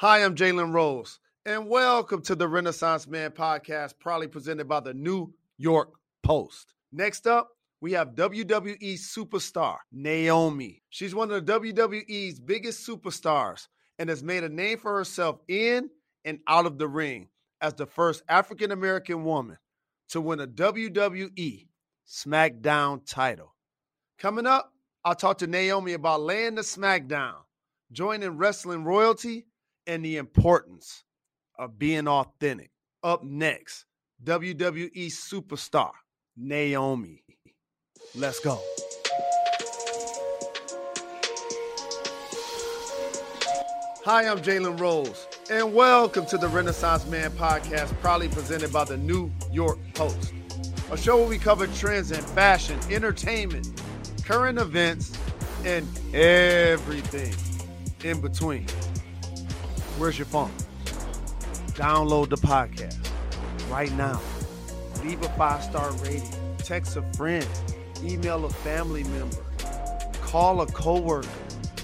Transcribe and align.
Hi, 0.00 0.24
I'm 0.24 0.34
Jalen 0.34 0.72
Rose, 0.72 1.18
and 1.44 1.68
welcome 1.68 2.22
to 2.22 2.34
the 2.34 2.48
Renaissance 2.48 3.06
Man 3.06 3.32
podcast, 3.32 3.98
proudly 4.00 4.28
presented 4.28 4.66
by 4.66 4.80
the 4.80 4.94
New 4.94 5.34
York 5.58 5.90
Post. 6.22 6.72
Next 6.90 7.26
up, 7.26 7.50
we 7.82 7.92
have 7.92 8.14
WWE 8.14 8.94
superstar 8.94 9.76
Naomi. 9.92 10.82
She's 10.88 11.14
one 11.14 11.30
of 11.30 11.44
the 11.44 11.52
WWE's 11.52 12.40
biggest 12.40 12.88
superstars 12.88 13.68
and 13.98 14.08
has 14.08 14.22
made 14.22 14.42
a 14.42 14.48
name 14.48 14.78
for 14.78 14.96
herself 14.96 15.40
in 15.48 15.90
and 16.24 16.38
out 16.48 16.64
of 16.64 16.78
the 16.78 16.88
ring 16.88 17.28
as 17.60 17.74
the 17.74 17.84
first 17.84 18.22
African 18.26 18.70
American 18.70 19.22
woman 19.22 19.58
to 20.08 20.22
win 20.22 20.40
a 20.40 20.46
WWE 20.46 21.66
SmackDown 22.08 23.02
title. 23.04 23.54
Coming 24.18 24.46
up, 24.46 24.72
I'll 25.04 25.14
talk 25.14 25.36
to 25.38 25.46
Naomi 25.46 25.92
about 25.92 26.22
laying 26.22 26.54
the 26.54 26.62
SmackDown, 26.62 27.34
joining 27.92 28.38
wrestling 28.38 28.84
royalty, 28.84 29.44
and 29.90 30.04
the 30.04 30.18
importance 30.18 31.02
of 31.58 31.76
being 31.76 32.06
authentic. 32.06 32.70
Up 33.02 33.24
next, 33.24 33.86
WWE 34.22 35.06
superstar 35.06 35.90
Naomi. 36.36 37.24
Let's 38.14 38.38
go. 38.38 38.60
Hi, 44.04 44.28
I'm 44.28 44.38
Jalen 44.38 44.78
Rose, 44.78 45.26
and 45.50 45.74
welcome 45.74 46.24
to 46.26 46.38
the 46.38 46.46
Renaissance 46.46 47.04
Man 47.08 47.32
podcast, 47.32 47.92
proudly 48.00 48.28
presented 48.28 48.72
by 48.72 48.84
the 48.84 48.96
New 48.96 49.28
York 49.50 49.80
Post, 49.94 50.32
a 50.92 50.96
show 50.96 51.16
where 51.16 51.26
we 51.28 51.36
cover 51.36 51.66
trends 51.66 52.12
in 52.12 52.22
fashion, 52.22 52.78
entertainment, 52.92 53.82
current 54.24 54.60
events, 54.60 55.18
and 55.64 55.84
everything 56.14 57.34
in 58.08 58.20
between. 58.20 58.66
Where's 60.00 60.18
your 60.18 60.24
phone? 60.24 60.50
Download 61.76 62.30
the 62.30 62.38
podcast 62.38 63.06
right 63.70 63.92
now. 63.92 64.18
Leave 65.04 65.20
a 65.20 65.28
five 65.36 65.62
star 65.62 65.92
rating. 65.96 66.32
Text 66.56 66.96
a 66.96 67.02
friend. 67.12 67.46
Email 68.02 68.46
a 68.46 68.48
family 68.48 69.04
member. 69.04 69.44
Call 70.22 70.62
a 70.62 70.66
coworker. 70.68 71.28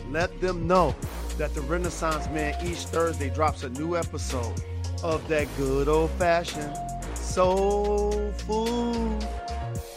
Let 0.08 0.41
them 0.41 0.67
know 0.67 0.97
that 1.36 1.53
the 1.53 1.61
Renaissance 1.61 2.27
Man 2.31 2.55
each 2.67 2.86
Thursday 2.86 3.28
drops 3.28 3.64
a 3.64 3.69
new 3.69 3.98
episode 3.98 4.62
of 5.03 5.28
that 5.28 5.47
good 5.58 5.86
old 5.86 6.11
fashioned 6.12 6.75
soul 7.17 8.33
food. 8.47 9.28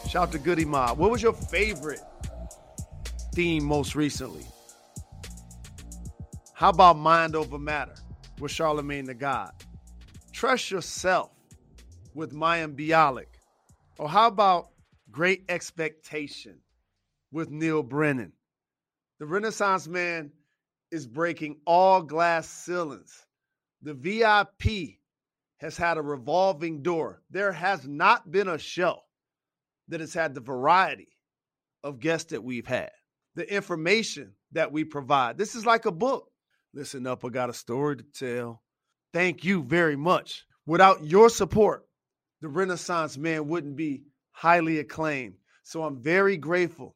Shout 0.09 0.33
to 0.33 0.39
Goodie 0.39 0.65
Mob. 0.65 0.97
What 0.97 1.09
was 1.09 1.21
your 1.21 1.31
favorite 1.31 2.01
theme 3.33 3.63
most 3.63 3.95
recently? 3.95 4.45
How 6.51 6.71
about 6.71 6.97
Mind 6.97 7.37
Over 7.37 7.57
Matter? 7.57 7.93
With 8.39 8.51
Charlemagne 8.51 9.05
the 9.05 9.13
God. 9.13 9.51
Trust 10.31 10.71
yourself 10.71 11.31
with 12.15 12.33
Mayim 12.33 12.75
Bialik. 12.75 13.25
Or 13.97 14.07
how 14.07 14.27
about 14.27 14.69
Great 15.11 15.43
Expectation 15.49 16.59
with 17.31 17.49
Neal 17.49 17.83
Brennan? 17.83 18.31
The 19.19 19.25
Renaissance 19.25 19.87
Man 19.87 20.31
is 20.91 21.05
breaking 21.05 21.57
all 21.65 22.01
glass 22.01 22.47
ceilings. 22.47 23.25
The 23.81 23.93
VIP 23.93 24.99
has 25.57 25.75
had 25.75 25.97
a 25.97 26.01
revolving 26.01 26.81
door. 26.81 27.21
There 27.29 27.51
has 27.51 27.85
not 27.85 28.31
been 28.31 28.47
a 28.47 28.57
show 28.57 28.99
that 29.89 29.99
has 29.99 30.13
had 30.13 30.33
the 30.33 30.41
variety 30.41 31.09
of 31.83 31.99
guests 31.99 32.31
that 32.31 32.43
we've 32.43 32.67
had, 32.67 32.91
the 33.35 33.53
information 33.53 34.33
that 34.53 34.71
we 34.71 34.85
provide. 34.85 35.37
This 35.37 35.55
is 35.55 35.65
like 35.65 35.85
a 35.85 35.91
book. 35.91 36.28
Listen 36.79 37.05
up, 37.07 37.25
I 37.25 37.27
got 37.27 37.49
a 37.49 37.53
story 37.53 37.97
to 37.97 38.03
tell. 38.03 38.61
Thank 39.11 39.43
you 39.43 39.63
very 39.63 39.97
much. 39.97 40.45
Without 40.65 41.03
your 41.03 41.29
support, 41.29 41.85
the 42.39 42.47
Renaissance 42.47 43.17
man 43.17 43.49
wouldn't 43.49 43.75
be 43.75 44.03
highly 44.31 44.79
acclaimed. 44.79 45.33
So 45.63 45.83
I'm 45.83 46.01
very 46.01 46.37
grateful. 46.37 46.95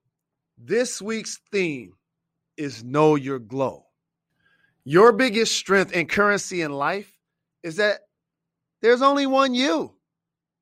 This 0.58 1.02
week's 1.02 1.38
theme 1.52 1.92
is 2.56 2.82
Know 2.82 3.16
Your 3.16 3.40
Glow. 3.40 3.84
Your 4.86 5.12
biggest 5.12 5.54
strength 5.54 5.92
and 5.94 6.08
currency 6.08 6.62
in 6.62 6.72
life 6.72 7.20
is 7.62 7.76
that 7.76 8.00
there's 8.82 9.02
only 9.02 9.28
one 9.28 9.54
you. 9.54 9.96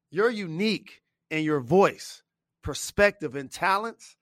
You're 0.09 0.31
unique, 0.31 1.03
and 1.29 1.45
your 1.45 1.59
voice, 1.59 2.23
perspective, 2.63 3.35
and 3.35 3.51
talents 3.51 4.15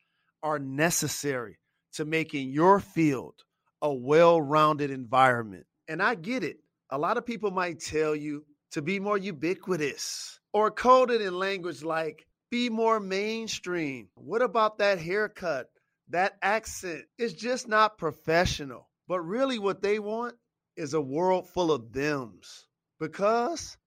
are 0.44 0.60
necessary 0.60 1.58
to 1.94 2.04
making 2.04 2.50
your 2.50 2.82
field 2.82 3.46
a 3.82 3.94
well 3.94 4.42
rounded 4.42 4.92
environment. 4.92 5.66
And 5.88 6.02
I 6.02 6.16
get 6.16 6.44
it. 6.44 6.58
A 6.90 6.98
lot 6.98 7.18
of 7.18 7.26
people 7.26 7.52
might 7.52 7.80
tell 7.80 8.16
you 8.16 8.46
to 8.72 8.82
be 8.82 9.00
more 9.00 9.18
ubiquitous 9.18 10.40
or 10.54 10.72
coded 10.72 11.22
in 11.22 11.38
language 11.38 11.84
like 11.84 12.26
be 12.52 12.70
more 12.70 13.00
mainstream. 13.00 14.10
What 14.16 14.42
about 14.42 14.80
that 14.80 15.00
haircut? 15.00 15.68
That 16.10 16.38
accent 16.42 17.04
is 17.18 17.34
just 17.34 17.68
not 17.68 17.98
professional. 17.98 18.90
But 19.08 19.22
really, 19.22 19.60
what 19.60 19.82
they 19.82 20.00
want 20.00 20.36
is 20.76 20.94
a 20.94 21.02
world 21.02 21.48
full 21.48 21.72
of 21.72 21.92
thems 21.92 22.68
because 23.00 23.78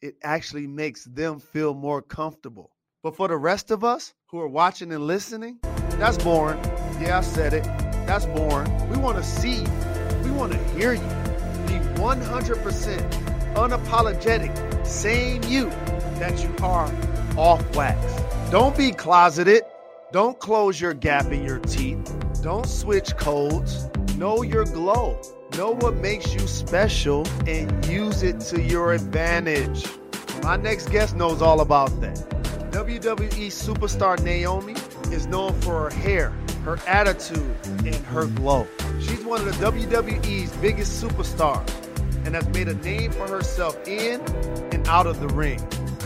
it 0.00 0.16
actually 0.22 0.66
makes 0.66 1.04
them 1.04 1.38
feel 1.38 1.74
more 1.74 2.02
comfortable. 2.02 2.70
But 3.02 3.16
for 3.16 3.28
the 3.28 3.36
rest 3.36 3.70
of 3.70 3.84
us 3.84 4.14
who 4.26 4.40
are 4.40 4.48
watching 4.48 4.92
and 4.92 5.06
listening, 5.06 5.58
that's 5.90 6.22
boring. 6.22 6.58
Yeah, 7.00 7.18
I 7.18 7.20
said 7.20 7.54
it. 7.54 7.83
That's 8.06 8.26
boring. 8.26 8.88
We 8.90 8.98
want 8.98 9.16
to 9.16 9.24
see 9.24 9.62
you. 9.62 9.68
We 10.22 10.30
want 10.30 10.52
to 10.52 10.58
hear 10.70 10.92
you. 10.92 11.00
Be 11.66 11.80
100% 12.00 13.54
unapologetic, 13.54 14.86
saying 14.86 15.42
you 15.44 15.70
that 16.18 16.42
you 16.42 16.54
are 16.64 16.92
off 17.36 17.74
wax. 17.74 17.98
Don't 18.50 18.76
be 18.76 18.92
closeted. 18.92 19.62
Don't 20.12 20.38
close 20.38 20.80
your 20.80 20.94
gap 20.94 21.26
in 21.32 21.44
your 21.44 21.58
teeth. 21.60 22.14
Don't 22.42 22.66
switch 22.66 23.16
codes. 23.16 23.88
Know 24.16 24.42
your 24.42 24.64
glow. 24.64 25.20
Know 25.56 25.70
what 25.70 25.94
makes 25.94 26.34
you 26.34 26.40
special 26.40 27.26
and 27.46 27.84
use 27.86 28.22
it 28.22 28.40
to 28.40 28.60
your 28.60 28.92
advantage. 28.92 29.86
My 30.42 30.56
next 30.56 30.90
guest 30.90 31.16
knows 31.16 31.40
all 31.40 31.60
about 31.60 32.00
that. 32.00 32.16
WWE 32.70 33.46
superstar 33.46 34.22
Naomi 34.22 34.74
is 35.10 35.26
known 35.26 35.58
for 35.62 35.88
her 35.88 35.90
hair 35.90 36.32
her 36.64 36.78
attitude, 36.86 37.54
and 37.64 37.94
her 38.06 38.26
glow. 38.26 38.66
She's 39.00 39.22
one 39.22 39.46
of 39.46 39.46
the 39.46 39.70
WWE's 39.70 40.56
biggest 40.56 41.02
superstars 41.02 41.70
and 42.24 42.34
has 42.34 42.48
made 42.48 42.68
a 42.68 42.74
name 42.76 43.12
for 43.12 43.28
herself 43.28 43.76
in 43.86 44.20
and 44.72 44.86
out 44.88 45.06
of 45.06 45.20
the 45.20 45.28
ring. 45.28 45.60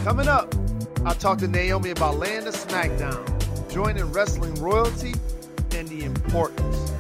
Coming 0.05 0.27
up, 0.27 0.53
I'll 1.05 1.15
talk 1.15 1.39
to 1.39 1.49
Naomi 1.49 1.91
about 1.91 2.19
the 2.19 2.51
SmackDown, 2.51 3.71
joining 3.71 4.11
wrestling 4.13 4.55
royalty, 4.57 5.15
and 5.77 5.87
the 5.89 6.03
importance 6.05 6.93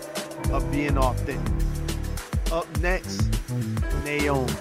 of 0.52 0.70
being 0.70 0.96
authentic. 0.96 1.52
Up 2.52 2.66
next, 2.80 3.28
Naomi. 4.04 4.52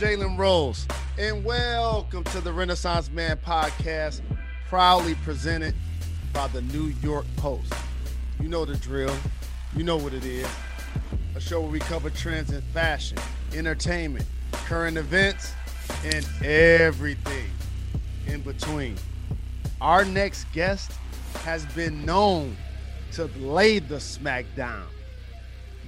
Jalen 0.00 0.38
Rose, 0.38 0.88
and 1.18 1.44
welcome 1.44 2.24
to 2.24 2.40
the 2.40 2.50
Renaissance 2.50 3.10
Man 3.10 3.36
podcast, 3.36 4.22
proudly 4.66 5.14
presented 5.16 5.74
by 6.32 6.46
the 6.48 6.62
New 6.62 6.86
York 7.02 7.26
Post. 7.36 7.70
You 8.40 8.48
know 8.48 8.64
the 8.64 8.78
drill, 8.78 9.14
you 9.76 9.84
know 9.84 9.98
what 9.98 10.14
it 10.14 10.24
is. 10.24 10.48
A 11.34 11.40
show 11.40 11.60
where 11.60 11.70
we 11.70 11.80
cover 11.80 12.08
trends 12.08 12.50
in 12.50 12.62
fashion, 12.72 13.18
entertainment, 13.52 14.24
current 14.52 14.96
events, 14.96 15.52
and 16.02 16.26
everything 16.42 17.50
in 18.26 18.40
between. 18.40 18.96
Our 19.82 20.06
next 20.06 20.50
guest 20.54 20.92
has 21.44 21.66
been 21.74 22.06
known 22.06 22.56
to 23.12 23.26
lay 23.36 23.80
the 23.80 23.96
smackdown. 23.96 24.86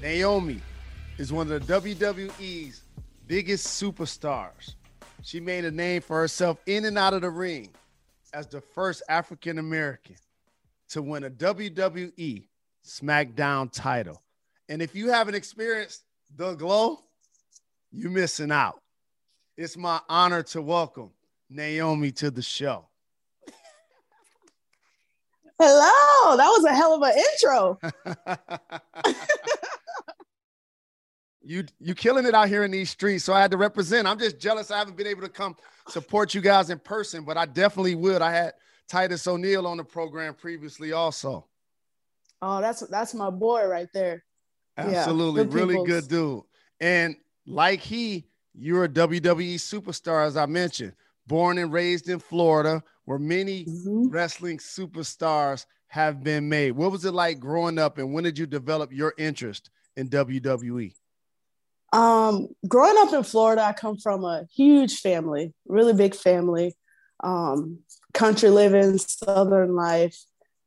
Naomi 0.03 0.61
is 1.17 1.33
one 1.33 1.51
of 1.51 1.67
the 1.67 1.81
WWE's 1.81 2.83
biggest 3.27 3.81
superstars. 3.81 4.75
She 5.23 5.41
made 5.41 5.65
a 5.65 5.71
name 5.71 6.03
for 6.03 6.19
herself 6.19 6.59
in 6.67 6.85
and 6.85 6.99
out 6.99 7.15
of 7.15 7.23
the 7.23 7.31
ring 7.31 7.71
as 8.33 8.47
the 8.47 8.61
first 8.61 9.03
African 9.09 9.59
American 9.59 10.17
to 10.91 11.03
win 11.03 11.25
a 11.25 11.31
WWE 11.31 12.49
SmackDown 12.85 13.71
title. 13.73 14.23
And 14.69 14.83
if 14.83 14.95
you 14.95 15.11
haven't 15.11 15.35
experienced 15.35 16.05
the 16.37 16.55
glow, 16.55 17.01
you're 17.91 18.11
missing 18.11 18.51
out. 18.51 18.81
It's 19.57 19.77
my 19.77 20.01
honor 20.09 20.43
to 20.45 20.63
welcome 20.63 21.11
Naomi 21.51 22.11
to 22.13 22.31
the 22.31 22.43
show. 22.43 22.87
Hello, 25.59 26.37
that 26.37 26.49
was 26.49 26.65
a 26.65 26.75
hell 26.75 26.95
of 26.95 27.03
an 27.03 27.17
intro. 27.17 27.79
You 31.45 31.65
you 31.81 31.95
killing 31.95 32.27
it 32.27 32.35
out 32.35 32.49
here 32.49 32.65
in 32.65 32.71
these 32.71 32.91
streets. 32.91 33.25
So 33.25 33.33
I 33.33 33.41
had 33.41 33.51
to 33.51 33.57
represent. 33.57 34.07
I'm 34.07 34.19
just 34.19 34.39
jealous 34.39 34.71
I 34.71 34.79
haven't 34.79 34.97
been 34.97 35.07
able 35.07 35.23
to 35.23 35.29
come 35.29 35.57
support 35.89 36.35
you 36.35 36.41
guys 36.41 36.71
in 36.71 36.79
person, 36.79 37.25
but 37.25 37.37
I 37.37 37.47
definitely 37.47 37.95
would. 37.97 38.23
I 38.23 38.33
had 38.33 38.53
Titus 38.89 39.27
O'Neil 39.27 39.67
on 39.67 39.79
the 39.79 39.85
program 39.85 40.35
previously 40.35 40.93
also. 40.93 41.47
Oh, 42.41 42.61
that's 42.61 42.81
that's 42.89 43.15
my 43.15 43.31
boy 43.31 43.67
right 43.67 43.89
there. 43.93 44.25
Absolutely, 44.77 45.43
yeah, 45.43 45.49
really 45.51 45.87
good 45.87 46.09
dude. 46.09 46.43
And 46.81 47.17
like 47.47 47.81
he, 47.81 48.27
you're 48.55 48.85
a 48.85 48.89
WWE 48.89 49.55
superstar, 49.55 50.27
as 50.27 50.37
I 50.37 50.47
mentioned. 50.47 50.95
Born 51.29 51.59
and 51.59 51.73
raised 51.73 52.09
in 52.09 52.19
Florida, 52.19 52.83
where 53.05 53.19
many 53.19 53.65
mm-hmm. 53.65 54.09
wrestling 54.09 54.59
superstars 54.59 55.67
have 55.87 56.25
been 56.25 56.49
made. 56.49 56.73
What 56.73 56.91
was 56.91 57.05
it 57.05 57.13
like 57.13 57.39
growing 57.39 57.79
up, 57.79 57.99
and 57.99 58.13
when 58.13 58.25
did 58.25 58.39
you 58.39 58.47
develop 58.47 58.93
your 58.93 59.15
interest 59.19 59.71
in 59.97 60.09
WWE? 60.09 60.93
Um, 61.93 62.49
growing 62.67 62.97
up 62.99 63.13
in 63.13 63.23
Florida, 63.23 63.63
I 63.63 63.73
come 63.73 63.99
from 63.99 64.25
a 64.25 64.47
huge 64.55 65.01
family, 65.01 65.53
really 65.67 65.93
big 65.93 66.15
family. 66.15 66.77
Um, 67.23 67.81
country 68.15 68.51
living, 68.51 68.99
southern 68.99 69.75
life. 69.75 70.19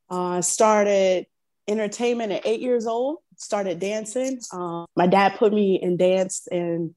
Uh, 0.09 0.41
started 0.41 1.25
entertainment 1.67 2.31
at 2.31 2.45
eight 2.45 2.61
years 2.61 2.85
old. 2.85 3.17
Started 3.37 3.79
dancing. 3.79 4.39
Um, 4.53 4.85
my 4.95 5.07
dad 5.07 5.35
put 5.37 5.51
me 5.51 5.79
in 5.81 5.97
dance, 5.97 6.47
and 6.51 6.95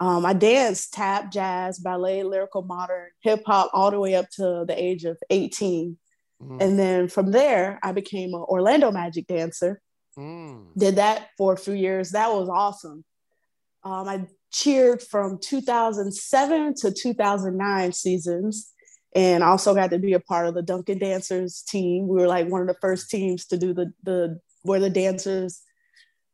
um, 0.00 0.24
I 0.24 0.32
danced 0.32 0.92
tap, 0.94 1.30
jazz, 1.32 1.78
ballet, 1.78 2.22
lyrical, 2.22 2.62
modern, 2.62 3.08
hip 3.22 3.42
hop, 3.44 3.70
all 3.74 3.90
the 3.90 4.00
way 4.00 4.14
up 4.14 4.30
to 4.36 4.64
the 4.66 4.74
age 4.76 5.04
of 5.04 5.18
18. 5.30 5.98
Mm. 6.40 6.62
And 6.62 6.78
then 6.78 7.08
from 7.08 7.32
there, 7.32 7.80
I 7.82 7.92
became 7.92 8.32
an 8.34 8.44
Orlando 8.48 8.92
Magic 8.92 9.26
dancer. 9.26 9.80
Mm. 10.16 10.68
Did 10.76 10.96
that 10.96 11.30
for 11.36 11.52
a 11.52 11.58
few 11.58 11.74
years. 11.74 12.12
That 12.12 12.32
was 12.32 12.48
awesome. 12.48 13.04
Um, 13.84 14.08
I 14.08 14.26
cheered 14.50 15.02
from 15.02 15.38
2007 15.42 16.74
to 16.74 16.90
2009 16.90 17.92
seasons 17.92 18.72
and 19.14 19.42
also 19.42 19.74
got 19.74 19.90
to 19.90 19.98
be 19.98 20.12
a 20.12 20.20
part 20.20 20.46
of 20.46 20.54
the 20.54 20.62
Duncan 20.62 20.98
Dancers 20.98 21.62
team. 21.62 22.08
We 22.08 22.20
were 22.20 22.26
like 22.26 22.48
one 22.48 22.60
of 22.60 22.66
the 22.66 22.76
first 22.80 23.10
teams 23.10 23.46
to 23.46 23.56
do 23.56 23.72
the 23.72 23.92
the 24.02 24.40
where 24.62 24.80
the 24.80 24.90
dancers, 24.90 25.62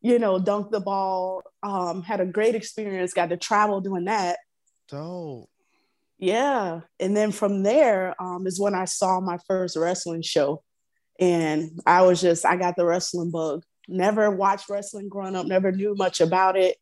you 0.01 0.19
know, 0.19 0.39
dunk 0.39 0.71
the 0.71 0.81
ball. 0.81 1.43
Um, 1.63 2.03
had 2.03 2.21
a 2.21 2.27
great 2.27 2.55
experience. 2.55 3.15
Got 3.15 3.31
to 3.31 3.37
travel 3.37 3.81
doing 3.81 4.05
that. 4.05 4.39
Dope. 4.89 5.49
Yeah, 6.19 6.81
and 7.01 7.17
then 7.17 7.33
from 7.33 7.63
there 7.63 8.15
um, 8.23 8.47
is 8.47 8.61
when 8.61 8.75
I 8.75 8.87
saw 8.87 9.21
my 9.21 9.39
first 9.47 9.77
wrestling 9.77 10.23
show, 10.23 10.63
and 11.21 11.81
I 11.87 12.03
was 12.03 12.21
just 12.21 12.47
I 12.47 12.57
got 12.57 12.77
the 12.77 12.87
wrestling 12.87 13.31
bug. 13.31 13.63
Never 13.87 14.31
watched 14.31 14.69
wrestling 14.69 15.09
growing 15.09 15.37
up. 15.37 15.47
Never 15.47 15.71
knew 15.71 15.95
much 15.95 16.21
about 16.21 16.57
it 16.57 16.77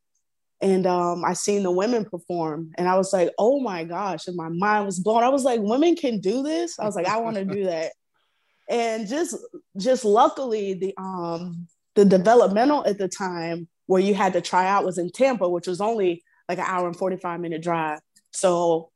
and 0.62 0.87
um, 0.87 1.25
I 1.25 1.32
seen 1.32 1.64
the 1.64 1.73
women 1.73 2.05
perform, 2.05 2.70
and 2.79 2.88
I 2.88 2.97
was 2.97 3.12
like, 3.12 3.31
"Oh 3.37 3.59
my 3.59 3.82
gosh!" 3.82 4.29
And 4.29 4.37
my 4.37 4.49
mind 4.49 4.87
was 4.87 5.00
blown. 5.00 5.25
I 5.25 5.29
was 5.29 5.43
like, 5.43 5.61
"Women 5.61 5.97
can 5.97 6.20
do 6.20 6.44
this." 6.44 6.79
I 6.79 6.85
was 6.85 6.94
like, 6.94 7.06
"I 7.06 7.19
want 7.19 7.37
to 7.37 7.44
do 7.44 7.64
that." 7.67 7.93
And 8.69 9.09
just, 9.09 9.37
just 9.76 10.05
luckily, 10.05 10.75
the 10.75 10.94
um, 10.97 11.67
the 11.97 12.05
developmental 12.05 12.87
at 12.87 12.97
the 12.97 13.09
time 13.09 13.69
where 13.87 14.00
you 14.00 14.14
had 14.14 14.35
to 14.35 14.41
try 14.41 14.69
out 14.69 14.85
was 14.85 14.99
in 14.99 15.11
Tampa, 15.11 15.49
which 15.49 15.67
was 15.67 15.81
only 15.81 16.23
like 16.49 16.59
an 16.59 16.64
hour 16.67 16.87
and 16.87 16.97
forty 16.97 17.17
five 17.17 17.41
minute 17.41 17.62
drive. 17.62 17.99
So, 18.31 18.93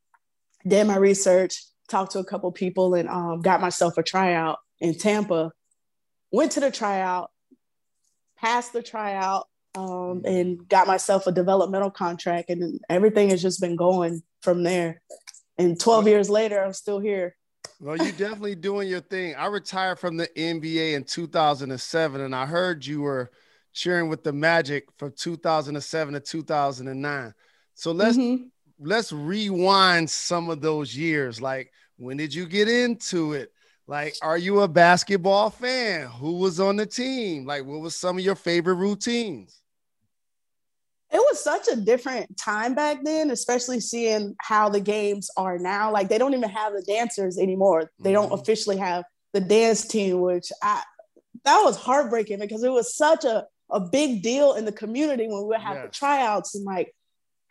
did 0.65 0.87
my 0.87 0.97
research, 0.97 1.65
talked 1.89 2.13
to 2.13 2.21
a 2.21 2.25
couple 2.25 2.53
people, 2.53 2.95
and 2.95 3.09
um, 3.09 3.41
got 3.41 3.61
myself 3.61 3.99
a 3.99 4.05
tryout 4.05 4.61
in 4.81 4.97
Tampa. 4.97 5.51
Went 6.31 6.53
to 6.53 6.61
the 6.61 6.71
tryout, 6.71 7.31
passed 8.39 8.73
the 8.73 8.83
tryout, 8.83 9.49
um, 9.76 10.23
and 10.25 10.67
got 10.69 10.87
myself 10.87 11.26
a 11.26 11.32
developmental 11.32 11.90
contract, 11.90 12.50
and 12.50 12.81
everything 12.88 13.31
has 13.31 13.43
just 13.43 13.61
been 13.61 13.76
going 13.76 14.23
from 14.40 14.62
there. 14.62 15.02
And 15.58 15.78
12 15.78 16.08
years 16.08 16.31
later, 16.31 16.62
I'm 16.64 16.73
still 16.73 16.99
here. 16.99 17.37
Well, 17.78 17.96
you're 17.96 18.12
definitely 18.12 18.55
doing 18.55 18.88
your 18.88 19.00
thing. 19.00 19.34
I 19.34 19.46
retired 19.46 19.99
from 19.99 20.17
the 20.17 20.28
NBA 20.28 20.94
in 20.94 21.05
2007, 21.05 22.20
and 22.20 22.34
I 22.34 22.46
heard 22.46 22.87
you 22.87 23.02
were 23.02 23.31
cheering 23.75 24.08
with 24.08 24.25
the 24.25 24.32
Magic 24.32 24.87
from 24.96 25.12
2007 25.12 26.14
to 26.14 26.20
2009. 26.20 27.34
So 27.75 27.93
let's 27.93 28.17
mm-hmm. 28.17 28.44
let's 28.81 29.12
rewind 29.12 30.08
some 30.08 30.49
of 30.49 30.62
those 30.62 30.96
years. 30.96 31.40
Like, 31.43 31.70
when 31.99 32.17
did 32.17 32.32
you 32.32 32.46
get 32.46 32.69
into 32.69 33.34
it? 33.34 33.52
Like, 33.87 34.14
are 34.22 34.38
you 34.38 34.62
a 34.62 34.69
basketball 34.69 35.50
fan? 35.50 36.08
Who 36.08 36.38
was 36.38 36.58
on 36.58 36.76
the 36.76 36.87
team? 36.87 37.44
Like, 37.44 37.64
what 37.67 37.81
was 37.81 37.94
some 37.94 38.19
of 38.19 38.25
your 38.25 38.34
favorite 38.34 38.75
routines? 38.75 39.61
It 41.12 41.19
was 41.19 41.43
such 41.43 41.69
a 41.69 41.76
different 41.76 42.37
time 42.37 42.75
back 42.75 42.99
then, 43.05 43.31
especially 43.31 43.81
seeing 43.81 44.35
how 44.41 44.69
the 44.69 44.81
games 44.81 45.31
are 45.37 45.58
now. 45.58 45.93
Like 45.93 46.08
they 46.08 46.19
don't 46.19 46.35
even 46.35 46.50
have 46.50 46.73
the 46.73 46.82
dancers 46.82 47.38
anymore. 47.38 47.91
They 48.00 48.12
don't 48.12 48.26
mm-hmm. 48.26 48.41
officially 48.41 48.76
have 48.79 49.05
the 49.32 49.41
dance 49.41 49.87
team, 49.87 50.20
which 50.20 50.50
I 50.62 50.82
that 51.44 51.62
was 51.62 51.76
heartbreaking 51.76 52.41
because 52.41 52.64
it 52.64 52.73
was 52.73 52.94
such 52.94 53.25
a, 53.25 53.47
a 53.70 53.81
big 53.81 54.23
deal 54.23 54.55
in 54.55 54.64
the 54.64 54.73
community 54.73 55.29
when 55.29 55.38
we 55.38 55.44
would 55.44 55.61
have 55.61 55.76
yes. 55.76 55.87
the 55.87 55.93
tryouts 55.93 56.55
and 56.55 56.64
like 56.64 56.93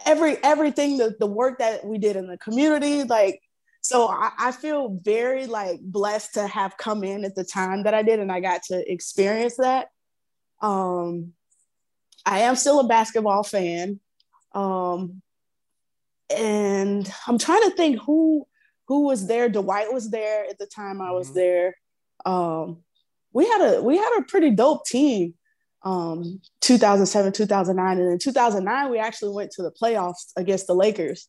every 0.06 0.38
everything 0.44 0.98
the, 0.98 1.16
the 1.20 1.26
work 1.26 1.60
that 1.60 1.86
we 1.86 1.98
did 1.98 2.18
in 2.18 2.28
the 2.28 2.38
community 2.38 3.04
like 3.04 3.42
so 3.80 4.08
I, 4.08 4.32
I 4.38 4.52
feel 4.52 5.00
very 5.02 5.46
like 5.46 5.80
blessed 5.80 6.34
to 6.34 6.48
have 6.48 6.76
come 6.76 7.04
in 7.04 7.24
at 7.24 7.36
the 7.36 7.46
time 7.46 7.84
that 7.84 7.94
I 7.94 8.02
did 8.02 8.20
and 8.20 8.32
I 8.32 8.42
got 8.42 8.64
to 8.64 8.92
experience 8.92 9.56
that 9.58 9.88
um 10.62 11.34
I 12.26 12.40
am 12.42 12.56
still 12.56 12.80
a 12.80 12.88
basketball 12.88 13.44
fan. 13.44 14.00
Um, 14.54 15.22
and 16.36 17.12
I'm 17.28 17.38
trying 17.38 17.62
to 17.70 17.76
think 17.76 18.02
who 18.02 18.48
who 18.88 19.08
was 19.08 19.28
there. 19.28 19.50
Dwight 19.50 19.94
was 19.94 20.10
there 20.10 20.46
at 20.50 20.58
the 20.58 20.66
time 20.66 21.02
I 21.02 21.12
was 21.12 21.28
mm-hmm. 21.28 21.38
there. 21.38 21.78
Um, 22.26 22.84
we 23.34 23.46
had 23.46 23.62
a 23.62 23.82
we 23.82 23.98
had 23.98 24.20
a 24.20 24.24
pretty 24.24 24.52
dope 24.52 24.86
team. 24.86 25.36
Um, 25.84 26.42
2007, 26.62 27.32
2009, 27.34 28.00
and 28.00 28.12
in 28.14 28.18
2009 28.18 28.90
we 28.90 28.98
actually 28.98 29.34
went 29.34 29.52
to 29.52 29.62
the 29.62 29.72
playoffs 29.72 30.32
against 30.36 30.66
the 30.66 30.74
Lakers. 30.74 31.28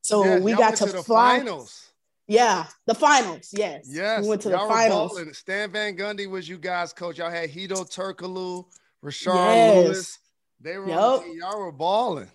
So 0.00 0.24
yeah, 0.24 0.38
we 0.38 0.54
got 0.54 0.76
to, 0.76 0.86
to 0.86 1.02
fly. 1.02 1.38
Finals. 1.38 1.90
Yeah, 2.26 2.66
the 2.86 2.94
finals. 2.94 3.50
Yes. 3.52 3.86
Yes. 3.90 4.22
We 4.22 4.28
went 4.28 4.42
to 4.42 4.50
the 4.50 4.58
finals. 4.58 5.20
Stan 5.36 5.72
Van 5.72 5.96
Gundy 5.96 6.30
was 6.30 6.48
you 6.48 6.56
guys' 6.56 6.92
coach. 6.92 7.18
Y'all 7.18 7.30
had 7.30 7.50
Hedo 7.50 7.84
Turkoglu, 7.90 8.64
Rashard 9.04 9.34
yes. 9.34 9.86
Lewis. 9.86 10.18
They 10.60 10.76
were 10.78 10.88
yep. 10.88 11.22
y'all 11.34 11.60
were 11.60 11.72
balling. 11.72 12.28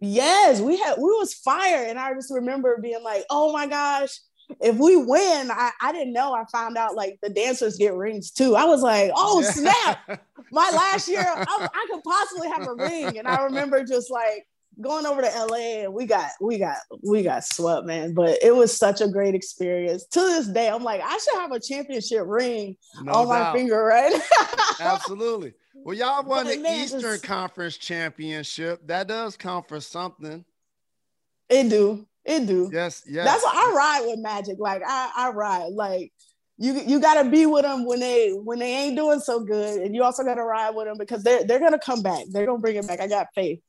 Yes, 0.00 0.60
we 0.60 0.78
had 0.78 0.96
we 0.96 1.04
was 1.04 1.34
fire. 1.34 1.84
And 1.84 1.98
I 1.98 2.14
just 2.14 2.32
remember 2.32 2.78
being 2.80 3.02
like, 3.02 3.24
oh 3.30 3.52
my 3.52 3.66
gosh, 3.66 4.18
if 4.60 4.76
we 4.76 4.96
win, 4.96 5.50
I, 5.50 5.70
I 5.80 5.92
didn't 5.92 6.12
know. 6.12 6.32
I 6.32 6.44
found 6.50 6.76
out 6.76 6.94
like 6.94 7.18
the 7.22 7.30
dancers 7.30 7.76
get 7.76 7.94
rings 7.94 8.30
too. 8.30 8.56
I 8.56 8.64
was 8.64 8.82
like, 8.82 9.12
oh 9.14 9.40
yeah. 9.40 9.50
snap. 9.50 10.26
My 10.52 10.68
last 10.74 11.08
year, 11.08 11.24
I, 11.24 11.68
I 11.72 11.86
could 11.90 12.02
possibly 12.02 12.48
have 12.48 12.66
a 12.66 12.74
ring. 12.74 13.18
And 13.18 13.28
I 13.28 13.44
remember 13.44 13.84
just 13.84 14.10
like 14.10 14.46
going 14.80 15.06
over 15.06 15.20
to 15.20 15.28
LA 15.28 15.82
and 15.84 15.92
we 15.92 16.06
got 16.06 16.30
we 16.40 16.58
got 16.58 16.78
we 17.02 17.22
got 17.22 17.44
swept, 17.44 17.86
man. 17.86 18.14
But 18.14 18.38
it 18.42 18.54
was 18.54 18.76
such 18.76 19.00
a 19.00 19.08
great 19.08 19.34
experience. 19.34 20.06
To 20.06 20.20
this 20.20 20.48
day, 20.48 20.68
I'm 20.68 20.82
like, 20.82 21.02
I 21.02 21.18
should 21.18 21.40
have 21.40 21.52
a 21.52 21.60
championship 21.60 22.24
ring 22.26 22.76
no 23.02 23.12
on 23.12 23.28
doubt. 23.28 23.52
my 23.52 23.58
finger, 23.58 23.84
right? 23.84 24.12
Absolutely. 24.80 25.54
Well, 25.84 25.96
y'all 25.96 26.24
won 26.24 26.46
the 26.46 26.58
Eastern 26.70 27.18
Conference 27.20 27.76
Championship. 27.76 28.86
That 28.86 29.08
does 29.08 29.36
count 29.36 29.68
for 29.68 29.80
something. 29.80 30.44
It 31.48 31.68
do. 31.68 32.06
It 32.24 32.46
do. 32.46 32.70
Yes, 32.72 33.02
yes. 33.08 33.24
That's 33.24 33.44
why 33.44 33.52
I 33.54 33.74
ride 33.74 34.06
with 34.06 34.20
Magic. 34.20 34.58
Like 34.58 34.82
I, 34.86 35.10
I 35.16 35.30
ride. 35.30 35.72
Like 35.72 36.12
you, 36.58 36.74
you 36.74 37.00
got 37.00 37.22
to 37.22 37.30
be 37.30 37.46
with 37.46 37.62
them 37.62 37.86
when 37.86 38.00
they 38.00 38.30
when 38.30 38.58
they 38.58 38.70
ain't 38.70 38.96
doing 38.96 39.20
so 39.20 39.40
good, 39.40 39.80
and 39.80 39.94
you 39.94 40.02
also 40.02 40.22
got 40.22 40.34
to 40.34 40.44
ride 40.44 40.70
with 40.74 40.86
them 40.86 40.98
because 40.98 41.22
they're 41.22 41.44
they're 41.44 41.58
gonna 41.58 41.78
come 41.78 42.02
back. 42.02 42.24
They're 42.30 42.46
gonna 42.46 42.58
bring 42.58 42.76
it 42.76 42.86
back. 42.86 43.00
I 43.00 43.08
got 43.08 43.28
faith. 43.34 43.60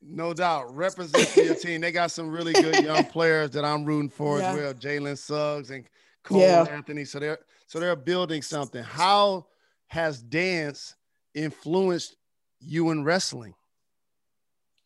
No 0.00 0.32
doubt. 0.32 0.74
Represent 0.74 1.36
your 1.36 1.54
team. 1.56 1.80
They 1.80 1.92
got 1.92 2.10
some 2.10 2.30
really 2.30 2.52
good 2.52 2.84
young 2.84 3.04
players 3.04 3.50
that 3.50 3.64
I'm 3.64 3.84
rooting 3.84 4.08
for 4.08 4.38
yeah. 4.38 4.50
as 4.50 4.56
well. 4.56 4.74
Jalen 4.74 5.18
Suggs 5.18 5.70
and 5.70 5.84
Cole 6.22 6.40
yeah. 6.40 6.66
Anthony. 6.70 7.04
So 7.04 7.18
they're 7.18 7.40
so 7.66 7.80
they're 7.80 7.96
building 7.96 8.42
something. 8.42 8.82
How 8.82 9.46
has 9.88 10.22
dance 10.22 10.94
influenced 11.34 12.16
you 12.60 12.90
in 12.90 13.04
wrestling? 13.04 13.54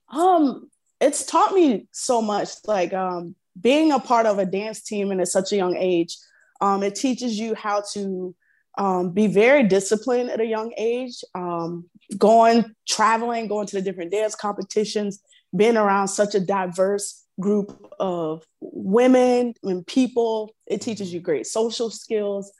Um, 0.08 0.70
it's 1.00 1.24
taught 1.24 1.52
me 1.52 1.86
so 1.92 2.22
much. 2.22 2.50
Like 2.66 2.92
um, 2.92 3.34
being 3.60 3.92
a 3.92 3.98
part 3.98 4.26
of 4.26 4.38
a 4.38 4.46
dance 4.46 4.82
team 4.82 5.10
and 5.10 5.20
at 5.20 5.28
such 5.28 5.52
a 5.52 5.56
young 5.56 5.76
age, 5.76 6.16
um, 6.60 6.82
it 6.82 6.94
teaches 6.94 7.38
you 7.38 7.54
how 7.54 7.82
to 7.92 8.34
um, 8.78 9.10
be 9.10 9.26
very 9.26 9.64
disciplined 9.64 10.30
at 10.30 10.40
a 10.40 10.46
young 10.46 10.72
age. 10.76 11.22
Um, 11.34 11.88
going, 12.18 12.74
traveling, 12.88 13.48
going 13.48 13.66
to 13.66 13.76
the 13.76 13.82
different 13.82 14.12
dance 14.12 14.34
competitions, 14.34 15.20
being 15.54 15.76
around 15.76 16.08
such 16.08 16.34
a 16.34 16.40
diverse 16.40 17.24
group 17.40 17.76
of 17.98 18.44
women 18.60 19.54
and 19.62 19.86
people, 19.86 20.54
it 20.66 20.80
teaches 20.80 21.12
you 21.12 21.20
great 21.20 21.46
social 21.46 21.90
skills 21.90 22.52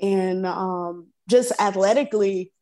and 0.00 0.46
um, 0.46 1.08
just 1.28 1.52
athletically 1.58 2.52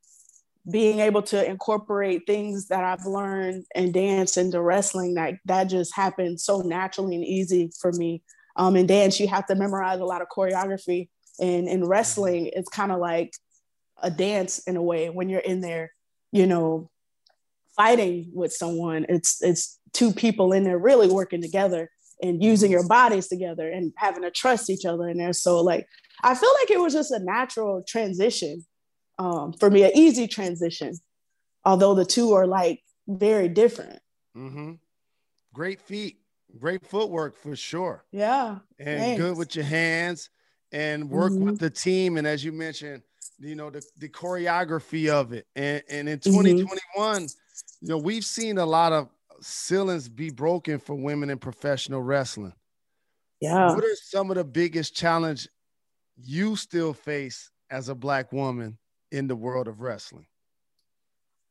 being 0.71 1.01
able 1.01 1.23
to 1.23 1.49
incorporate 1.49 2.27
things 2.27 2.69
that 2.69 2.83
I've 2.83 3.07
learned 3.07 3.65
in 3.75 3.93
dance 3.93 4.37
into 4.37 4.61
wrestling, 4.61 5.15
that 5.15 5.35
that 5.45 5.65
just 5.65 5.95
happened 5.95 6.41
so 6.41 6.61
naturally 6.61 7.15
and 7.15 7.25
easy 7.25 7.71
for 7.81 7.93
me. 7.93 8.23
Um, 8.57 8.77
in 8.77 8.87
dance, 8.87 9.21
you 9.21 9.29
have 9.29 9.47
to 9.47 9.55
memorize 9.55 10.01
a 10.01 10.05
lot 10.05 10.23
of 10.23 10.29
choreography, 10.29 11.09
and 11.41 11.69
in 11.69 11.85
wrestling, 11.85 12.51
it's 12.53 12.69
kind 12.69 12.91
of 12.91 12.99
like 12.99 13.33
a 14.03 14.11
dance 14.11 14.59
in 14.61 14.77
a 14.77 14.83
way 14.83 15.09
when 15.09 15.29
you're 15.29 15.41
in 15.41 15.61
there, 15.61 15.93
you 16.33 16.47
know, 16.47 16.91
fighting 17.77 18.31
with 18.35 18.53
someone. 18.53 19.07
It's 19.09 19.43
it's 19.43 19.79
two 19.93 20.13
people 20.13 20.53
in 20.53 20.65
there 20.65 20.79
really 20.79 21.09
working 21.09 21.43
together 21.43 21.91
and 22.23 22.43
using 22.43 22.71
your 22.71 22.87
bodies 22.89 23.29
together 23.29 23.69
and 23.69 23.93
having 23.97 24.23
to 24.23 24.31
trust 24.31 24.71
each 24.71 24.85
other 24.85 25.09
in 25.09 25.19
there. 25.19 25.33
So 25.33 25.61
like 25.61 25.87
I 26.23 26.35
feel 26.35 26.51
like 26.61 26.71
it 26.71 26.81
was 26.81 26.95
just 26.95 27.13
a 27.13 27.19
natural 27.19 27.85
transition 27.87 28.65
um, 29.19 29.53
for 29.53 29.71
me, 29.71 29.85
an 29.85 29.93
easy 29.95 30.27
transition, 30.27 30.95
although 31.65 31.95
the 31.95 32.05
two 32.05 32.33
are 32.33 32.47
like 32.47 32.83
very 33.07 33.49
different. 33.49 34.01
Mm-hmm. 34.37 34.73
Great 35.55 35.81
feet, 35.81 36.19
great 36.59 36.85
footwork 36.85 37.37
for 37.37 37.57
sure. 37.57 38.05
Yeah. 38.13 38.59
And 38.79 39.01
thanks. 39.01 39.23
good 39.23 39.37
with 39.37 39.57
your 39.57 39.65
hands 39.65 40.31
and 40.73 41.11
work 41.11 41.33
mm-hmm. 41.33 41.47
with 41.47 41.59
the 41.59 41.71
team. 41.71 42.19
And 42.19 42.27
as 42.27 42.45
you 42.45 42.53
mentioned, 42.53 43.03
you 43.39 43.55
know, 43.55 43.71
the, 43.71 43.83
the 43.99 44.09
choreography 44.09 45.09
of 45.09 45.33
it. 45.33 45.47
And, 45.57 45.83
and 45.89 46.09
in 46.09 46.19
2021, 46.19 46.69
mm-hmm. 46.97 47.25
you 47.81 47.89
know, 47.89 47.99
we've 47.99 48.25
seen 48.25 48.59
a 48.59 48.67
lot 48.67 48.93
of 48.93 49.09
ceilings 49.41 50.09
be 50.09 50.31
broken 50.31 50.79
for 50.79 50.95
women 50.95 51.31
in 51.31 51.39
professional 51.39 52.03
wrestling. 52.03 52.55
Yeah. 53.41 53.75
What 53.75 53.85
are 53.85 53.97
some 54.03 54.31
of 54.31 54.37
the 54.37 54.45
biggest 54.45 54.95
challenge 54.95 55.49
you 56.17 56.57
still 56.57 56.95
face 56.95 57.51
as 57.71 57.89
a 57.89 57.95
black 57.95 58.33
woman 58.33 58.79
in 59.11 59.29
the 59.29 59.37
world 59.37 59.69
of 59.69 59.81
wrestling? 59.81 60.27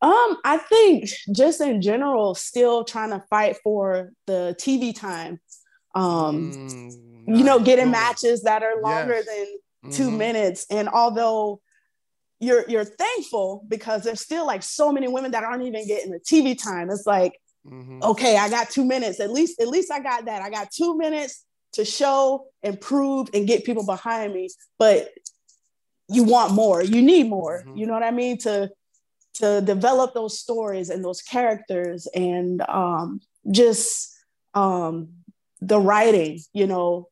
Um, 0.01 0.37
I 0.43 0.57
think 0.57 1.09
just 1.33 1.61
in 1.61 1.81
general, 1.81 2.35
still 2.35 2.83
trying 2.83 3.11
to 3.11 3.23
fight 3.29 3.57
for 3.63 4.11
the 4.27 4.55
TV 4.59 4.93
time. 4.93 5.39
Um, 5.95 6.51
mm, 6.51 7.37
you 7.37 7.43
know, 7.43 7.59
getting 7.59 7.89
matches 7.89 8.43
that 8.43 8.61
are 8.61 8.81
longer 8.81 9.15
yes. 9.15 9.25
than 9.25 9.91
2 9.91 10.03
mm-hmm. 10.03 10.17
minutes. 10.17 10.65
And 10.69 10.89
although 10.89 11.61
you're 12.39 12.67
you're 12.69 12.85
thankful 12.85 13.63
because 13.67 14.03
there's 14.03 14.21
still 14.21 14.45
like 14.45 14.63
so 14.63 14.91
many 14.91 15.07
women 15.07 15.31
that 15.31 15.43
aren't 15.43 15.63
even 15.63 15.87
getting 15.87 16.11
the 16.11 16.19
TV 16.19 16.61
time. 16.61 16.89
It's 16.89 17.05
like, 17.05 17.39
mm-hmm. 17.65 18.03
okay, 18.03 18.37
I 18.37 18.49
got 18.49 18.69
two 18.69 18.85
minutes. 18.85 19.19
At 19.19 19.31
least, 19.31 19.59
at 19.61 19.67
least 19.67 19.91
I 19.91 19.99
got 19.99 20.25
that. 20.25 20.41
I 20.41 20.49
got 20.49 20.71
two 20.71 20.97
minutes 20.97 21.45
to 21.73 21.85
show 21.85 22.47
and 22.61 22.79
prove 22.79 23.29
and 23.33 23.47
get 23.47 23.65
people 23.65 23.85
behind 23.85 24.33
me. 24.33 24.49
But 24.77 25.09
you 26.07 26.23
want 26.23 26.53
more. 26.53 26.83
You 26.83 27.01
need 27.01 27.27
more. 27.27 27.59
Mm-hmm. 27.59 27.77
you 27.77 27.87
know 27.87 27.93
what 27.93 28.03
i 28.03 28.11
mean? 28.11 28.37
To 28.39 28.69
to 29.35 29.61
develop 29.61 30.13
those 30.13 30.39
stories 30.39 30.89
and 30.89 31.03
those 31.03 31.21
characters 31.21 32.07
and 32.15 32.61
um, 32.69 33.19
just 33.51 34.15
um, 34.53 35.09
the 35.61 35.79
writing 35.79 36.39
you 36.53 36.67
know 36.67 37.09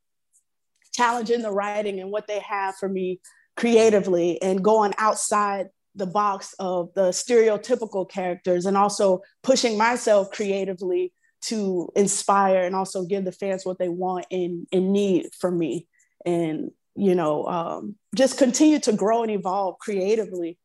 challenging 0.93 1.41
the 1.41 1.51
writing 1.51 1.99
and 1.99 2.11
what 2.11 2.27
they 2.27 2.39
have 2.39 2.75
for 2.75 2.87
me 2.87 3.19
creatively 3.57 4.41
and 4.41 4.63
going 4.63 4.93
outside 4.97 5.67
the 5.95 6.05
box 6.05 6.55
of 6.59 6.93
the 6.95 7.09
stereotypical 7.09 8.09
characters 8.09 8.65
and 8.65 8.77
also 8.77 9.21
pushing 9.43 9.77
myself 9.77 10.29
creatively 10.31 11.13
to 11.41 11.89
inspire 11.95 12.63
and 12.63 12.75
also 12.75 13.03
give 13.03 13.25
the 13.25 13.31
fans 13.31 13.65
what 13.65 13.77
they 13.77 13.89
want 13.89 14.25
and, 14.31 14.65
and 14.71 14.91
need 14.93 15.29
from 15.39 15.57
me. 15.57 15.87
And 16.25 16.71
you 16.95 17.15
know, 17.15 17.45
um, 17.45 17.95
just 18.15 18.37
continue 18.37 18.79
to 18.79 18.93
grow 18.93 19.23
and 19.23 19.31
evolve 19.31 19.77
creatively 19.79 20.57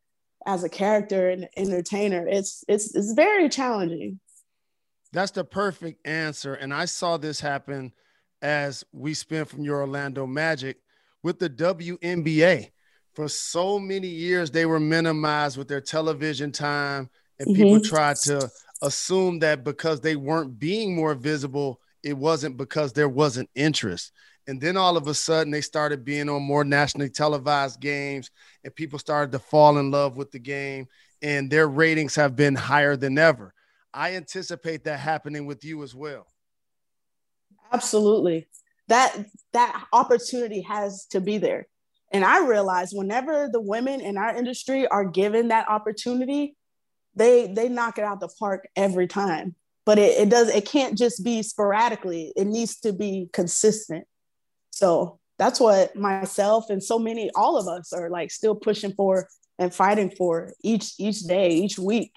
as 0.47 0.65
a 0.65 0.69
character 0.69 1.31
and 1.31 1.49
entertainer. 1.57 2.27
It's 2.27 2.65
it's 2.69 2.95
it's 2.95 3.13
very 3.13 3.49
challenging. 3.49 4.21
That's 5.13 5.31
the 5.31 5.45
perfect 5.45 6.07
answer. 6.07 6.55
And 6.55 6.73
I 6.73 6.85
saw 6.85 7.17
this 7.17 7.41
happen 7.41 7.93
as 8.43 8.85
we 8.93 9.15
spent 9.15 9.49
from 9.49 9.65
your 9.65 9.81
Orlando 9.81 10.27
Magic 10.27 10.79
with 11.23 11.39
the 11.39 11.51
WNBA. 11.51 12.71
For 13.15 13.29
so 13.29 13.81
many 13.81 14.07
years, 14.07 14.51
they 14.51 14.65
were 14.65 14.79
minimized 14.79 15.57
with 15.57 15.67
their 15.67 15.81
television 15.81 16.53
time, 16.53 17.11
and 17.41 17.49
mm-hmm. 17.49 17.63
people 17.63 17.81
tried 17.81 18.17
to 18.19 18.49
assume 18.81 19.41
that 19.41 19.65
because 19.65 20.01
they 20.01 20.15
weren't 20.15 20.59
being 20.59 20.95
more 20.95 21.15
visible, 21.15 21.81
it 22.05 22.17
wasn't 22.17 22.57
because 22.57 22.93
there 22.93 23.09
wasn't 23.09 23.51
interest. 23.57 24.13
And 24.49 24.59
then 24.59 24.79
all 24.79 24.97
of 24.97 25.07
a 25.07 25.15
sudden, 25.15 25.53
they 25.53 25.61
started 25.61 26.07
being 26.07 26.31
on 26.31 26.43
more 26.43 26.65
nationally 26.65 27.11
televised 27.11 27.81
games, 27.81 28.31
and 28.65 28.75
people 28.75 28.99
started 28.99 29.31
to 29.33 29.39
fall 29.39 29.77
in 29.77 29.91
love 29.91 30.17
with 30.17 30.31
the 30.31 30.39
game, 30.39 30.89
and 31.21 31.51
their 31.51 31.69
ratings 31.69 32.15
have 32.15 32.35
been 32.35 32.55
higher 32.55 32.97
than 32.97 33.19
ever. 33.19 33.53
I 33.93 34.17
anticipate 34.17 34.85
that 34.85 35.01
happening 35.01 35.45
with 35.45 35.67
you 35.67 35.83
as 35.83 35.95
well. 35.95 36.27
Absolutely. 37.71 38.49
That 38.89 39.15
that 39.53 39.85
opportunity 39.93 40.63
has 40.63 41.05
to 41.11 41.21
be 41.21 41.37
there. 41.37 41.67
And 42.11 42.25
I 42.25 42.47
realize 42.47 42.93
whenever 42.93 43.51
the 43.53 43.61
women 43.61 44.01
in 44.01 44.17
our 44.17 44.35
industry 44.35 44.87
are 44.87 45.05
given 45.05 45.49
that 45.49 45.69
opportunity, 45.69 46.57
they 47.15 47.49
they 47.49 47.69
knock 47.69 47.99
it 47.99 48.05
out 48.05 48.21
the 48.21 48.29
park 48.39 48.67
every 48.77 49.09
time. 49.09 49.57
But 49.85 49.99
it, 49.99 50.19
it 50.19 50.31
does 50.31 50.49
it 50.49 50.65
can't 50.65 50.97
just 50.97 51.23
be 51.23 51.43
sporadically. 51.43 52.33
It 52.35 52.47
needs 52.47 52.81
to 52.81 52.95
be 52.95 53.29
consistent. 53.35 54.07
So 54.79 55.19
that's 55.41 55.59
what 55.59 55.97
myself 55.97 56.71
and 56.71 56.81
so 56.81 57.01
many, 57.01 57.33
all 57.35 57.57
of 57.57 57.67
us 57.67 57.93
are 57.93 58.09
like 58.09 58.31
still 58.31 58.55
pushing 58.55 58.93
for 58.93 59.29
and 59.59 59.75
fighting 59.75 60.09
for 60.09 60.53
each 60.63 60.95
each 61.01 61.23
day, 61.23 61.51
each 61.51 61.81
week. 61.81 62.15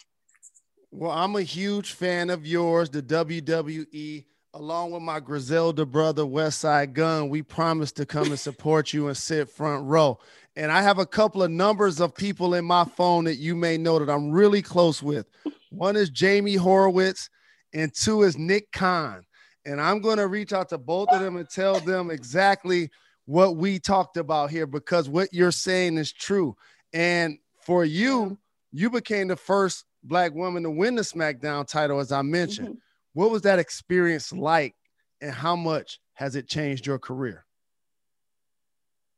Well, 0.91 1.09
I'm 1.09 1.35
a 1.35 1.41
huge 1.41 1.93
fan 1.93 2.29
of 2.29 2.45
yours, 2.45 2.91
the 2.91 3.01
WWE, 3.01 4.25
along 4.53 4.91
with 4.91 5.01
my 5.01 5.19
Griselda 5.19 5.87
brother, 5.87 6.21
Westside 6.21 6.93
Gun. 6.93 7.29
We 7.29 7.41
promise 7.41 7.91
to 7.93 8.05
come 8.05 8.27
and 8.27 8.39
support 8.39 8.93
you 8.93 9.07
and 9.07 9.17
sit 9.17 9.49
front 9.49 9.87
row. 9.87 10.19
And 10.55 10.71
I 10.71 10.83
have 10.83 10.99
a 10.99 11.05
couple 11.05 11.41
of 11.41 11.49
numbers 11.49 11.99
of 11.99 12.13
people 12.13 12.53
in 12.53 12.65
my 12.65 12.83
phone 12.83 13.23
that 13.23 13.37
you 13.37 13.55
may 13.55 13.79
know 13.79 13.97
that 13.97 14.11
I'm 14.11 14.29
really 14.29 14.61
close 14.61 15.01
with. 15.01 15.25
One 15.71 15.95
is 15.95 16.11
Jamie 16.11 16.57
Horowitz, 16.57 17.27
and 17.73 17.91
two 17.91 18.21
is 18.21 18.37
Nick 18.37 18.71
Khan. 18.71 19.25
And 19.65 19.79
I'm 19.79 20.01
going 20.01 20.17
to 20.17 20.27
reach 20.27 20.53
out 20.53 20.69
to 20.69 20.77
both 20.77 21.09
of 21.09 21.21
them 21.21 21.37
and 21.37 21.49
tell 21.49 21.79
them 21.79 22.09
exactly 22.09 22.89
what 23.25 23.55
we 23.55 23.79
talked 23.79 24.17
about 24.17 24.49
here 24.49 24.65
because 24.65 25.07
what 25.07 25.33
you're 25.33 25.51
saying 25.51 25.97
is 25.97 26.11
true. 26.11 26.55
And 26.93 27.37
for 27.61 27.85
you, 27.85 28.37
you 28.71 28.89
became 28.89 29.27
the 29.27 29.35
first 29.35 29.85
black 30.03 30.33
woman 30.33 30.63
to 30.63 30.71
win 30.71 30.95
the 30.95 31.03
SmackDown 31.03 31.67
title, 31.67 31.99
as 31.99 32.11
I 32.11 32.21
mentioned. 32.21 32.69
Mm-hmm. 32.69 32.77
What 33.13 33.31
was 33.31 33.43
that 33.43 33.59
experience 33.59 34.31
like, 34.31 34.75
and 35.19 35.31
how 35.31 35.55
much 35.55 35.99
has 36.13 36.35
it 36.35 36.47
changed 36.47 36.87
your 36.87 36.99
career? 36.99 37.45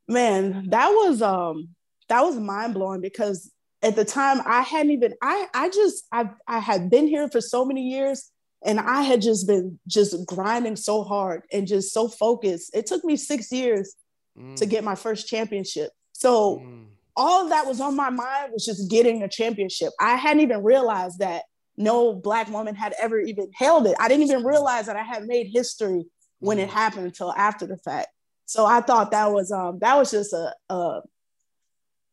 Man, 0.08 0.70
that 0.70 0.90
was 0.90 1.22
um 1.22 1.70
that 2.10 2.22
was 2.22 2.36
mind 2.38 2.74
blowing 2.74 3.02
because 3.02 3.52
at 3.82 3.96
the 3.96 4.04
time 4.06 4.42
I 4.46 4.62
hadn't 4.62 4.92
even 4.92 5.14
I 5.22 5.48
I 5.54 5.70
just 5.70 6.06
I 6.12 6.30
I 6.48 6.60
had 6.60 6.90
been 6.90 7.08
here 7.08 7.30
for 7.30 7.40
so 7.40 7.64
many 7.64 7.84
years 7.84 8.32
and 8.66 8.80
I 8.80 9.02
had 9.02 9.22
just 9.22 9.48
been 9.48 9.80
just 9.88 10.26
grinding 10.26 10.76
so 10.76 11.04
hard 11.04 11.44
and 11.52 11.68
just 11.68 11.94
so 11.94 12.08
focused. 12.08 12.76
It 12.76 12.86
took 12.86 13.04
me 13.04 13.16
six 13.16 13.52
years 13.52 13.96
mm. 14.38 14.56
to 14.56 14.66
get 14.66 14.84
my 14.84 14.96
first 14.96 15.28
championship. 15.28 15.92
So 16.14 16.60
mm. 16.60 16.86
all 17.16 17.50
that 17.50 17.66
was 17.66 17.82
on 17.82 17.96
my 17.96 18.10
mind 18.10 18.54
was 18.54 18.66
just 18.66 18.90
getting 18.90 19.24
a 19.24 19.28
championship. 19.28 19.92
I 20.00 20.16
hadn't 20.16 20.44
even 20.44 20.64
realized 20.64 21.20
that 21.20 21.44
no 21.76 22.14
black 22.14 22.50
woman 22.50 22.76
had 22.76 22.94
ever 23.02 23.20
even 23.20 23.52
held 23.54 23.88
it. 23.88 23.96
I 24.00 24.08
didn't 24.08 24.24
even 24.24 24.44
realize 24.44 24.86
that 24.86 24.96
I 24.96 25.04
had 25.04 25.26
made 25.26 25.48
history 25.52 26.06
when 26.40 26.60
it 26.60 26.70
mm. 26.70 26.74
happened 26.74 27.06
until 27.06 27.34
after 27.34 27.66
the 27.66 27.78
fact. 27.78 28.08
So 28.46 28.66
I 28.66 28.82
thought 28.82 29.12
that 29.12 29.32
was 29.32 29.52
um 29.52 29.80
that 29.80 29.96
was 29.96 30.12
just 30.12 30.34
a, 30.34 30.54
a 30.70 31.02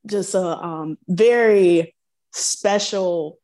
just 0.06 0.34
a 0.34 0.42
um 0.42 0.96
very 1.06 1.94
special 2.32 3.38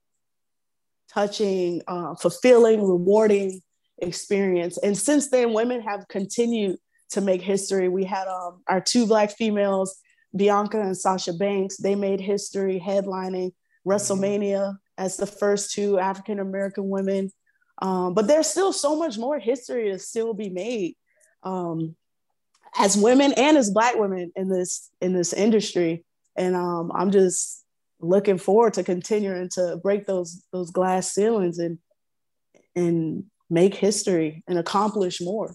touching, 1.16 1.80
uh, 1.88 2.14
fulfilling, 2.14 2.86
rewarding 2.86 3.62
experience. 3.98 4.76
And 4.76 4.96
since 4.96 5.30
then, 5.30 5.54
women 5.54 5.80
have 5.80 6.06
continued 6.08 6.76
to 7.10 7.22
make 7.22 7.40
history. 7.40 7.88
We 7.88 8.04
had 8.04 8.28
um, 8.28 8.62
our 8.68 8.82
two 8.82 9.06
Black 9.06 9.30
females, 9.30 9.98
Bianca 10.36 10.78
and 10.78 10.96
Sasha 10.96 11.32
Banks, 11.32 11.78
they 11.78 11.94
made 11.94 12.20
history 12.20 12.82
headlining 12.84 13.52
WrestleMania 13.86 14.76
as 14.98 15.16
the 15.16 15.26
first 15.26 15.72
two 15.72 15.98
African 15.98 16.38
American 16.38 16.90
women. 16.90 17.30
Um, 17.80 18.12
but 18.12 18.26
there's 18.26 18.46
still 18.46 18.72
so 18.72 18.96
much 18.96 19.16
more 19.16 19.38
history 19.38 19.90
to 19.90 19.98
still 19.98 20.34
be 20.34 20.50
made 20.50 20.96
um, 21.42 21.96
as 22.78 22.96
women 22.96 23.32
and 23.34 23.56
as 23.56 23.70
Black 23.70 23.96
women 23.96 24.32
in 24.36 24.48
this 24.48 24.90
in 25.00 25.14
this 25.14 25.32
industry. 25.32 26.04
And 26.36 26.54
um, 26.54 26.92
I'm 26.94 27.10
just 27.10 27.64
looking 28.08 28.38
forward 28.38 28.74
to 28.74 28.84
continuing 28.84 29.48
to 29.50 29.78
break 29.82 30.06
those 30.06 30.42
those 30.52 30.70
glass 30.70 31.12
ceilings 31.12 31.58
and 31.58 31.78
and 32.74 33.24
make 33.48 33.74
history 33.74 34.42
and 34.48 34.58
accomplish 34.58 35.20
more. 35.20 35.54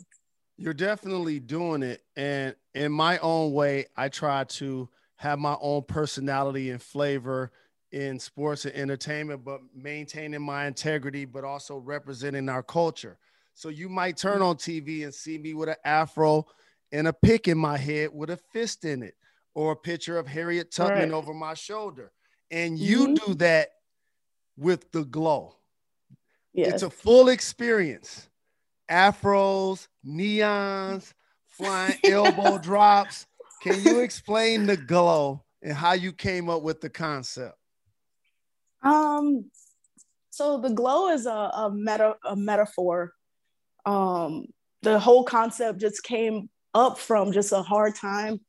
You're 0.58 0.74
definitely 0.74 1.40
doing 1.40 1.84
it. 1.84 2.04
And 2.16 2.56
in 2.74 2.92
my 2.92 3.18
own 3.20 3.54
way, 3.54 3.88
I 3.98 4.10
try 4.10 4.44
to 4.44 4.90
have 5.16 5.40
my 5.40 5.56
own 5.60 5.84
personality 5.88 6.70
and 6.70 6.82
flavor 6.82 7.52
in 7.92 8.20
sports 8.20 8.66
and 8.66 8.74
entertainment, 8.76 9.44
but 9.44 9.62
maintaining 9.76 10.42
my 10.42 10.68
integrity, 10.68 11.26
but 11.26 11.44
also 11.44 11.78
representing 11.78 12.48
our 12.48 12.64
culture. 12.64 13.18
So 13.54 13.70
you 13.70 13.90
might 13.90 14.18
turn 14.18 14.42
on 14.42 14.56
TV 14.56 15.04
and 15.04 15.14
see 15.14 15.38
me 15.38 15.54
with 15.54 15.70
an 15.70 15.76
afro 15.84 16.46
and 16.92 17.08
a 17.08 17.14
pick 17.14 17.48
in 17.48 17.58
my 17.58 17.78
head 17.78 18.10
with 18.14 18.30
a 18.30 18.38
fist 18.38 18.86
in 18.86 19.04
it, 19.04 19.16
or 19.54 19.74
a 19.74 19.76
picture 19.76 20.18
of 20.18 20.28
Harriet 20.28 20.72
Tubman 20.72 21.12
right. 21.12 21.12
over 21.12 21.34
my 21.34 21.54
shoulder. 21.54 22.12
And 22.52 22.78
you 22.78 23.08
mm-hmm. 23.08 23.32
do 23.32 23.34
that 23.36 23.70
with 24.58 24.92
the 24.92 25.06
glow. 25.06 25.56
Yes. 26.54 26.74
It's 26.74 26.84
a 26.84 26.90
full 26.90 27.30
experience. 27.30 28.30
Afros, 28.90 29.88
neons, 30.06 31.14
flying 31.48 31.98
elbow 32.04 32.58
drops. 32.58 33.26
Can 33.64 33.82
you 33.84 34.02
explain 34.02 34.66
the 34.66 34.76
glow 34.76 35.44
and 35.62 35.74
how 35.74 35.94
you 35.94 36.12
came 36.12 36.50
up 36.50 36.62
with 36.62 36.82
the 36.82 36.90
concept? 36.90 37.56
Um, 38.84 39.46
so 40.32 40.60
the 40.60 40.72
glow 40.72 41.10
is 41.10 41.26
a, 41.26 41.30
a 41.30 41.72
meta 41.74 42.16
a 42.26 42.36
metaphor. 42.36 43.14
Um, 43.86 44.48
the 44.82 45.00
whole 45.00 45.24
concept 45.24 45.80
just 45.80 46.04
came 46.04 46.50
up 46.74 46.98
from 46.98 47.32
just 47.32 47.52
a 47.52 47.62
hard 47.62 47.96
time 47.96 48.42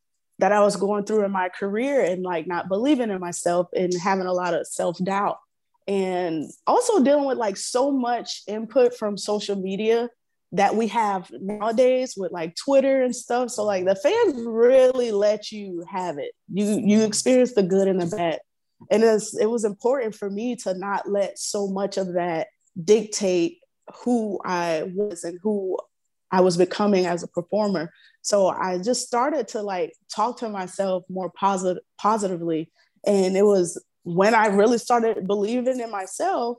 that 0.43 0.51
I 0.51 0.59
was 0.59 0.75
going 0.75 1.05
through 1.05 1.25
in 1.25 1.31
my 1.31 1.49
career 1.49 2.05
and 2.05 2.25
like 2.25 2.49
not 2.49 2.67
believing 2.67 3.11
in 3.11 3.21
myself 3.21 3.69
and 3.77 3.95
having 3.95 4.27
a 4.27 4.33
lot 4.33 4.55
of 4.55 4.67
self 4.67 4.99
doubt 4.99 5.39
and 5.87 6.51
also 6.67 7.01
dealing 7.05 7.27
with 7.27 7.39
like 7.39 7.57
so 7.57 7.93
much 7.93 8.43
input 8.49 8.97
from 8.97 9.17
social 9.17 9.55
media 9.55 10.11
that 10.51 10.75
we 10.75 10.89
have 10.89 11.31
nowadays 11.31 12.15
with 12.17 12.33
like 12.33 12.57
Twitter 12.57 13.05
and 13.05 13.15
stuff. 13.15 13.51
So 13.51 13.63
like 13.63 13.85
the 13.85 13.95
fans 13.95 14.35
really 14.45 15.13
let 15.13 15.53
you 15.53 15.85
have 15.89 16.19
it. 16.19 16.33
You 16.53 16.83
you 16.85 17.03
experience 17.03 17.55
the 17.55 17.63
good 17.63 17.87
and 17.87 18.03
the 18.03 18.17
bad. 18.17 18.41
And 18.91 19.05
it's, 19.05 19.39
it 19.39 19.47
was 19.47 19.65
important 19.65 20.17
for 20.17 20.29
me 20.29 20.57
to 20.57 20.75
not 20.75 21.09
let 21.09 21.39
so 21.39 21.69
much 21.69 21.99
of 21.99 22.15
that 22.15 22.49
dictate 22.83 23.59
who 24.03 24.41
I 24.45 24.91
was 24.93 25.23
and 25.23 25.39
who 25.41 25.79
I 26.33 26.41
was 26.41 26.57
becoming 26.57 27.07
as 27.07 27.23
a 27.23 27.29
performer. 27.29 27.93
So 28.23 28.49
I 28.49 28.79
just 28.79 29.07
started 29.07 29.49
to 29.49 29.63
like 29.63 29.93
talk 30.15 30.39
to 30.39 30.49
myself 30.49 31.05
more 31.09 31.31
positive 31.31 31.83
positively. 32.01 32.71
And 33.05 33.37
it 33.37 33.45
was 33.45 33.83
when 34.05 34.35
I 34.35 34.47
really 34.47 34.79
started 34.79 35.27
believing 35.27 35.81
in 35.81 35.91
myself, 35.91 36.59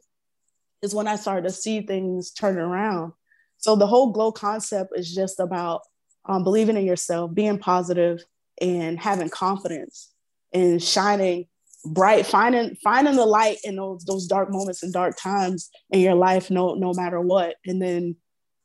is 0.82 0.93
when 0.93 1.08
I 1.08 1.15
started 1.15 1.43
to 1.43 1.51
see 1.53 1.82
things 1.82 2.32
turn 2.32 2.58
around. 2.58 3.13
So 3.58 3.77
the 3.77 3.88
whole 3.88 4.12
glow 4.12 4.32
concept 4.32 4.91
is 4.96 5.13
just 5.13 5.39
about 5.39 5.82
um, 6.25 6.43
believing 6.43 6.77
in 6.77 6.86
yourself, 6.86 7.34
being 7.34 7.58
positive, 7.58 8.24
and 8.62 9.00
having 9.00 9.29
confidence 9.29 10.12
and 10.53 10.84
shining 10.84 11.48
bright, 11.86 12.25
finding 12.25 12.75
finding 12.84 13.15
the 13.15 13.25
light 13.25 13.58
in 13.63 13.77
those 13.77 14.03
those 14.05 14.27
dark 14.27 14.51
moments 14.51 14.84
and 14.84 14.93
dark 14.93 15.17
times 15.17 15.70
in 15.91 16.01
your 16.01 16.15
life, 16.15 16.51
no 16.51 16.74
no 16.75 16.93
matter 16.93 17.22
what. 17.22 17.55
And 17.65 17.82
then 17.82 18.17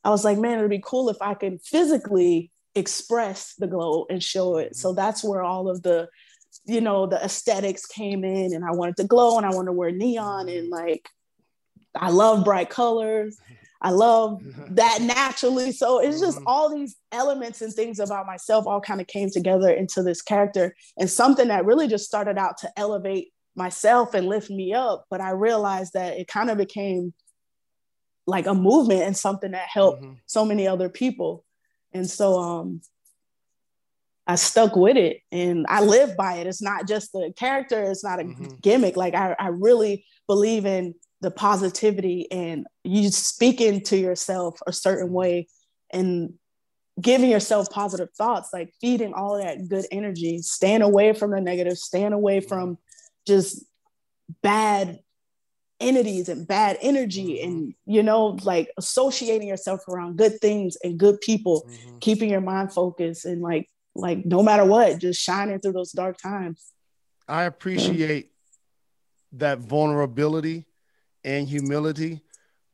I 0.05 0.11
was 0.11 0.25
like, 0.25 0.38
man, 0.38 0.59
it'd 0.59 0.71
be 0.71 0.83
cool 0.85 1.09
if 1.11 1.21
I 1.21 1.35
could 1.35 1.61
physically 1.62 2.50
express 2.78 3.54
the 3.54 3.66
glow 3.66 4.06
and 4.08 4.23
show 4.23 4.56
it. 4.56 4.76
So 4.76 4.92
that's 4.92 5.25
where 5.25 5.42
all 5.42 5.68
of 5.68 5.82
the, 5.82 6.08
you 6.64 6.80
know, 6.80 7.06
the 7.06 7.23
aesthetics 7.23 7.87
came 7.87 8.25
in, 8.25 8.54
and 8.54 8.64
I 8.64 8.73
wanted 8.73 8.97
to 8.97 9.04
glow, 9.04 9.37
and 9.37 9.47
I 9.47 9.50
wanted 9.50 9.66
to 9.66 9.73
wear 9.73 9.90
neon, 9.90 10.49
and 10.49 10.68
like, 10.68 11.08
I 11.94 12.11
love 12.11 12.44
bright 12.44 12.70
colors. 12.70 13.38
I 13.80 13.90
love 13.90 14.42
that 14.70 15.00
naturally. 15.02 15.73
So 15.73 16.00
it's 16.00 16.20
just 16.20 16.38
mm-hmm. 16.38 16.47
all 16.47 16.75
these 16.75 16.97
elements 17.12 17.62
and 17.62 17.73
things 17.73 18.00
about 18.00 18.26
myself 18.26 18.66
all 18.66 18.80
kind 18.80 19.00
of 19.00 19.06
came 19.06 19.30
together 19.30 19.70
into 19.70 20.02
this 20.02 20.23
character 20.23 20.75
and 20.97 21.08
something 21.08 21.49
that 21.49 21.64
really 21.64 21.88
just 21.88 22.04
started 22.04 22.38
out 22.38 22.58
to 22.58 22.73
elevate 22.76 23.28
myself 23.54 24.14
and 24.14 24.28
lift 24.28 24.50
me 24.50 24.73
up. 24.73 25.04
But 25.11 25.20
I 25.20 25.30
realized 25.30 25.92
that 25.94 26.18
it 26.18 26.28
kind 26.28 26.50
of 26.50 26.58
became 26.58 27.14
like 28.26 28.47
a 28.47 28.54
movement 28.54 29.02
and 29.02 29.16
something 29.16 29.52
that 29.52 29.68
helped 29.68 30.02
mm-hmm. 30.02 30.14
so 30.26 30.44
many 30.44 30.66
other 30.66 30.88
people. 30.88 31.44
And 31.92 32.09
so 32.09 32.38
um 32.38 32.80
I 34.26 34.34
stuck 34.34 34.76
with 34.76 34.99
it 34.99 35.23
and 35.32 35.65
I 35.71 35.82
live 35.82 36.15
by 36.15 36.34
it. 36.34 36.47
It's 36.47 36.60
not 36.60 36.86
just 36.86 37.15
a 37.15 37.32
character, 37.34 37.91
it's 37.91 38.04
not 38.04 38.21
a 38.21 38.25
mm-hmm. 38.25 38.56
gimmick. 38.60 38.95
Like 38.95 39.15
I, 39.15 39.34
I 39.39 39.49
really 39.49 40.04
believe 40.26 40.67
in 40.67 40.95
the 41.23 41.30
positivity 41.30 42.30
and 42.30 42.67
you 42.84 43.10
speaking 43.10 43.80
to 43.84 43.97
yourself 43.97 44.60
a 44.67 44.73
certain 44.73 45.13
way 45.13 45.49
and 45.91 46.34
giving 47.00 47.30
yourself 47.30 47.71
positive 47.71 48.10
thoughts, 48.17 48.50
like 48.52 48.73
feeding 48.80 49.15
all 49.15 49.39
that 49.39 49.67
good 49.69 49.86
energy, 49.91 50.39
staying 50.39 50.82
away 50.82 51.15
from 51.15 51.30
the 51.30 51.41
negative, 51.41 51.78
staying 51.78 52.13
away 52.13 52.41
from 52.41 52.76
just 53.26 53.65
bad 54.43 54.99
entities 55.80 56.28
and 56.28 56.47
bad 56.47 56.76
energy 56.80 57.38
mm-hmm. 57.38 57.49
and 57.49 57.75
you 57.86 58.02
know 58.02 58.36
like 58.43 58.71
associating 58.78 59.47
yourself 59.47 59.86
around 59.88 60.17
good 60.17 60.41
things 60.41 60.76
and 60.82 60.99
good 60.99 61.21
people 61.21 61.67
mm-hmm. 61.69 61.99
keeping 61.99 62.30
your 62.30 62.41
mind 62.41 62.73
focused 62.73 63.25
and 63.25 63.41
like 63.41 63.69
like 63.95 64.25
no 64.25 64.43
matter 64.43 64.64
what 64.64 64.99
just 64.99 65.23
shining 65.23 65.60
through 65.60 65.73
those 65.73 65.93
dark 65.93 66.17
times 66.19 66.73
i 67.28 67.45
appreciate 67.45 68.32
that 69.32 69.58
vulnerability 69.58 70.64
and 71.25 71.49
humility 71.49 72.21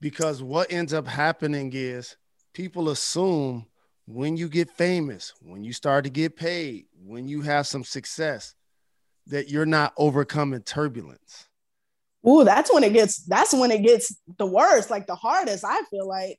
because 0.01 0.43
what 0.43 0.73
ends 0.73 0.95
up 0.95 1.07
happening 1.07 1.71
is 1.75 2.17
people 2.53 2.91
assume 2.91 3.67
when 4.07 4.37
you 4.37 4.49
get 4.49 4.71
famous, 4.71 5.33
when 5.41 5.65
you 5.65 5.73
start 5.73 6.05
to 6.05 6.11
get 6.11 6.37
paid, 6.37 6.87
when 7.05 7.27
you 7.27 7.41
have 7.41 7.67
some 7.67 7.85
success, 7.85 8.55
that 9.27 9.49
you're 9.49 9.67
not 9.67 9.95
overcoming 9.97 10.63
turbulence. 10.63 11.49
Ooh, 12.27 12.45
that's 12.45 12.73
when 12.73 12.85
it 12.85 12.93
gets 12.93 13.25
that's 13.25 13.53
when 13.53 13.71
it 13.71 13.83
gets 13.83 14.17
the 14.39 14.47
worst, 14.47 14.91
like 14.91 15.07
the 15.07 15.15
hardest, 15.15 15.65
I 15.65 15.83
feel 15.91 16.09
like. 16.09 16.39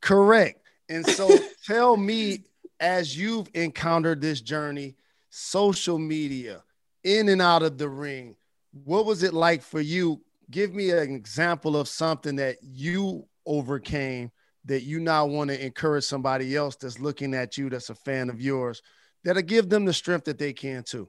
Correct. 0.00 0.60
And 0.88 1.06
so 1.06 1.28
tell 1.66 1.96
me 1.96 2.44
as 2.78 3.16
you've 3.16 3.48
encountered 3.54 4.20
this 4.20 4.40
journey, 4.40 4.96
social 5.28 5.98
media, 5.98 6.62
in 7.04 7.28
and 7.28 7.42
out 7.42 7.62
of 7.62 7.78
the 7.78 7.88
ring, 7.88 8.36
what 8.72 9.04
was 9.04 9.22
it 9.22 9.34
like 9.34 9.62
for 9.62 9.80
you 9.80 10.20
give 10.50 10.74
me 10.74 10.90
an 10.90 11.14
example 11.14 11.76
of 11.76 11.88
something 11.88 12.36
that 12.36 12.56
you 12.62 13.26
overcame 13.46 14.30
that 14.64 14.82
you 14.82 15.00
now 15.00 15.24
want 15.24 15.48
to 15.48 15.64
encourage 15.64 16.04
somebody 16.04 16.54
else 16.56 16.76
that's 16.76 16.98
looking 16.98 17.34
at 17.34 17.56
you 17.56 17.70
that's 17.70 17.90
a 17.90 17.94
fan 17.94 18.28
of 18.28 18.40
yours 18.40 18.82
that'll 19.24 19.42
give 19.42 19.68
them 19.68 19.84
the 19.84 19.92
strength 19.92 20.24
that 20.24 20.38
they 20.38 20.52
can 20.52 20.82
too 20.82 21.08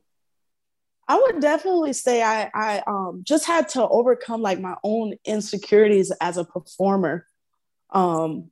i 1.07 1.19
would 1.19 1.41
definitely 1.41 1.93
say 1.93 2.21
i 2.23 2.49
i 2.53 2.83
um, 2.87 3.21
just 3.25 3.45
had 3.45 3.67
to 3.69 3.87
overcome 3.87 4.41
like 4.41 4.59
my 4.59 4.75
own 4.83 5.13
insecurities 5.25 6.11
as 6.21 6.37
a 6.37 6.45
performer. 6.45 7.25
Um 7.91 8.51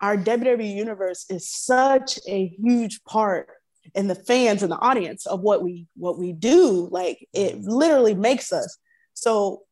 our 0.00 0.16
WWE 0.16 0.74
universe 0.74 1.26
is 1.28 1.50
such 1.50 2.18
a 2.28 2.46
huge 2.46 3.02
part 3.04 3.48
in 3.94 4.06
the 4.06 4.14
fans 4.14 4.62
and 4.62 4.70
the 4.70 4.78
audience 4.78 5.26
of 5.26 5.40
what 5.40 5.62
we 5.62 5.86
what 5.96 6.18
we 6.18 6.32
do. 6.32 6.88
Like 6.90 7.26
it 7.32 7.60
literally 7.62 8.14
makes 8.14 8.52
us. 8.52 8.78
So 9.14 9.62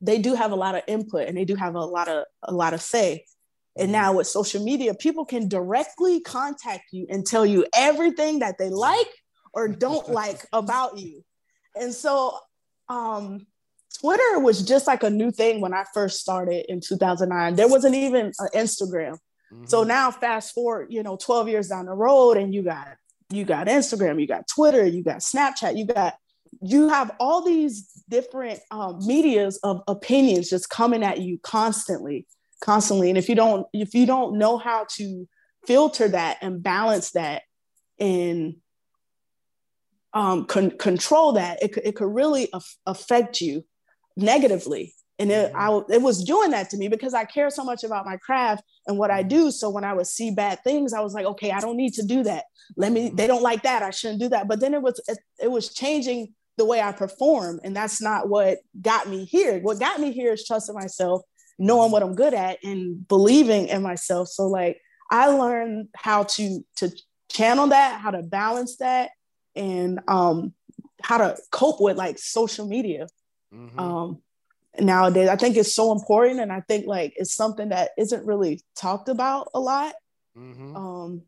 they 0.00 0.18
do 0.18 0.34
have 0.34 0.52
a 0.52 0.56
lot 0.56 0.74
of 0.74 0.82
input 0.86 1.28
and 1.28 1.36
they 1.36 1.44
do 1.44 1.54
have 1.54 1.74
a 1.74 1.80
lot 1.80 2.08
of 2.08 2.24
a 2.42 2.52
lot 2.52 2.74
of 2.74 2.82
say. 2.82 3.24
And 3.76 3.86
mm-hmm. 3.86 3.92
now 3.92 4.12
with 4.14 4.26
social 4.26 4.62
media 4.62 4.94
people 4.94 5.24
can 5.24 5.48
directly 5.48 6.20
contact 6.20 6.84
you 6.92 7.06
and 7.08 7.24
tell 7.24 7.46
you 7.46 7.66
everything 7.74 8.40
that 8.40 8.58
they 8.58 8.68
like 8.68 9.08
or 9.54 9.68
don't 9.86 10.08
like 10.10 10.46
about 10.52 10.98
you. 10.98 11.24
And 11.74 11.92
so 11.92 12.38
um 12.88 13.46
twitter 13.98 14.38
was 14.40 14.62
just 14.62 14.86
like 14.86 15.02
a 15.02 15.08
new 15.08 15.30
thing 15.30 15.58
when 15.62 15.72
i 15.72 15.84
first 15.94 16.20
started 16.20 16.70
in 16.70 16.78
2009 16.78 17.54
there 17.54 17.66
wasn't 17.66 17.94
even 17.94 18.26
an 18.38 18.48
instagram. 18.54 19.16
Mm-hmm. 19.50 19.64
so 19.64 19.84
now 19.84 20.10
fast 20.10 20.52
forward 20.52 20.88
you 20.90 21.02
know 21.02 21.16
12 21.16 21.48
years 21.48 21.68
down 21.68 21.86
the 21.86 21.92
road 21.92 22.36
and 22.36 22.52
you 22.52 22.62
got 22.62 22.88
you 23.30 23.46
got 23.46 23.68
instagram 23.68 24.20
you 24.20 24.26
got 24.26 24.46
twitter 24.46 24.84
you 24.84 25.02
got 25.02 25.20
snapchat 25.20 25.78
you 25.78 25.86
got 25.86 26.14
you 26.60 26.90
have 26.90 27.12
all 27.18 27.42
these 27.42 27.88
different 28.10 28.60
um, 28.70 28.98
medias 29.06 29.58
of 29.62 29.80
opinions 29.88 30.50
just 30.50 30.68
coming 30.68 31.02
at 31.02 31.22
you 31.22 31.38
constantly 31.42 32.26
constantly. 32.64 33.10
And 33.10 33.18
if 33.18 33.28
you 33.28 33.34
don't 33.34 33.66
if 33.72 33.94
you 33.94 34.06
don't 34.06 34.38
know 34.38 34.58
how 34.58 34.86
to 34.96 35.28
filter 35.66 36.08
that 36.08 36.38
and 36.40 36.62
balance 36.62 37.12
that 37.12 37.42
and 37.98 38.56
um, 40.14 40.46
con- 40.46 40.76
control 40.78 41.32
that 41.32 41.62
it, 41.62 41.76
it 41.84 41.96
could 41.96 42.12
really 42.12 42.48
af- 42.52 42.76
affect 42.86 43.40
you 43.40 43.64
negatively 44.16 44.94
and 45.18 45.30
it, 45.30 45.52
mm-hmm. 45.52 45.92
I, 45.92 45.94
it 45.94 46.02
was 46.02 46.24
doing 46.24 46.52
that 46.52 46.70
to 46.70 46.76
me 46.76 46.86
because 46.86 47.14
i 47.14 47.24
care 47.24 47.50
so 47.50 47.64
much 47.64 47.82
about 47.82 48.06
my 48.06 48.16
craft 48.18 48.62
and 48.86 48.96
what 48.96 49.10
i 49.10 49.24
do 49.24 49.50
so 49.50 49.68
when 49.70 49.84
i 49.84 49.92
would 49.92 50.06
see 50.06 50.30
bad 50.30 50.62
things 50.62 50.92
i 50.92 51.00
was 51.00 51.14
like 51.14 51.26
okay 51.26 51.50
i 51.50 51.58
don't 51.58 51.76
need 51.76 51.94
to 51.94 52.04
do 52.04 52.22
that 52.22 52.44
let 52.76 52.92
me 52.92 53.08
they 53.08 53.26
don't 53.26 53.42
like 53.42 53.64
that 53.64 53.82
i 53.82 53.90
shouldn't 53.90 54.20
do 54.20 54.28
that 54.28 54.46
but 54.46 54.60
then 54.60 54.72
it 54.72 54.80
was 54.80 55.00
it, 55.08 55.18
it 55.42 55.50
was 55.50 55.74
changing 55.74 56.32
the 56.56 56.64
way 56.64 56.80
I 56.80 56.92
perform. 56.92 57.60
And 57.64 57.74
that's 57.74 58.00
not 58.00 58.28
what 58.28 58.58
got 58.80 59.08
me 59.08 59.24
here. 59.24 59.60
What 59.60 59.80
got 59.80 60.00
me 60.00 60.12
here 60.12 60.32
is 60.32 60.46
trusting 60.46 60.74
myself, 60.74 61.22
knowing 61.58 61.90
what 61.90 62.02
I'm 62.02 62.14
good 62.14 62.34
at, 62.34 62.58
and 62.62 63.06
believing 63.08 63.68
in 63.68 63.82
myself. 63.82 64.28
So 64.28 64.46
like 64.46 64.80
I 65.10 65.28
learned 65.28 65.88
how 65.94 66.24
to 66.24 66.64
to 66.76 66.90
channel 67.30 67.68
that, 67.68 68.00
how 68.00 68.10
to 68.10 68.22
balance 68.22 68.76
that, 68.76 69.10
and 69.56 70.00
um, 70.08 70.52
how 71.02 71.18
to 71.18 71.36
cope 71.50 71.80
with 71.80 71.96
like 71.96 72.18
social 72.18 72.66
media. 72.66 73.06
Mm-hmm. 73.52 73.78
Um, 73.78 74.22
nowadays, 74.80 75.28
I 75.28 75.36
think 75.36 75.56
it's 75.56 75.74
so 75.74 75.92
important, 75.92 76.40
and 76.40 76.52
I 76.52 76.60
think 76.60 76.86
like 76.86 77.14
it's 77.16 77.34
something 77.34 77.68
that 77.70 77.90
isn't 77.98 78.26
really 78.26 78.62
talked 78.76 79.08
about 79.08 79.48
a 79.54 79.60
lot. 79.60 79.94
Mm-hmm. 80.36 80.76
Um, 80.76 81.22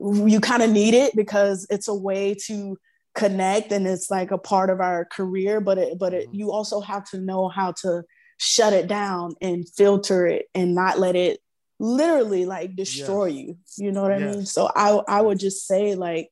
you 0.00 0.40
kind 0.40 0.62
of 0.62 0.70
need 0.70 0.94
it 0.94 1.14
because 1.14 1.66
it's 1.70 1.88
a 1.88 1.94
way 1.94 2.34
to 2.46 2.78
connect 3.14 3.72
and 3.72 3.86
it's 3.86 4.10
like 4.10 4.30
a 4.30 4.38
part 4.38 4.70
of 4.70 4.80
our 4.80 5.04
career 5.04 5.60
but 5.60 5.78
it 5.78 5.98
but 5.98 6.14
it, 6.14 6.28
mm-hmm. 6.28 6.36
you 6.36 6.52
also 6.52 6.80
have 6.80 7.04
to 7.04 7.18
know 7.18 7.48
how 7.48 7.72
to 7.72 8.02
shut 8.38 8.72
it 8.72 8.86
down 8.86 9.34
and 9.42 9.68
filter 9.68 10.26
it 10.26 10.46
and 10.54 10.74
not 10.74 10.98
let 10.98 11.16
it 11.16 11.40
literally 11.80 12.46
like 12.46 12.76
destroy 12.76 13.26
yes. 13.26 13.46
you 13.76 13.86
you 13.86 13.92
know 13.92 14.02
what 14.02 14.18
yes. 14.18 14.22
i 14.22 14.36
mean 14.36 14.46
so 14.46 14.70
i 14.76 15.00
i 15.08 15.20
would 15.20 15.40
just 15.40 15.66
say 15.66 15.94
like 15.94 16.30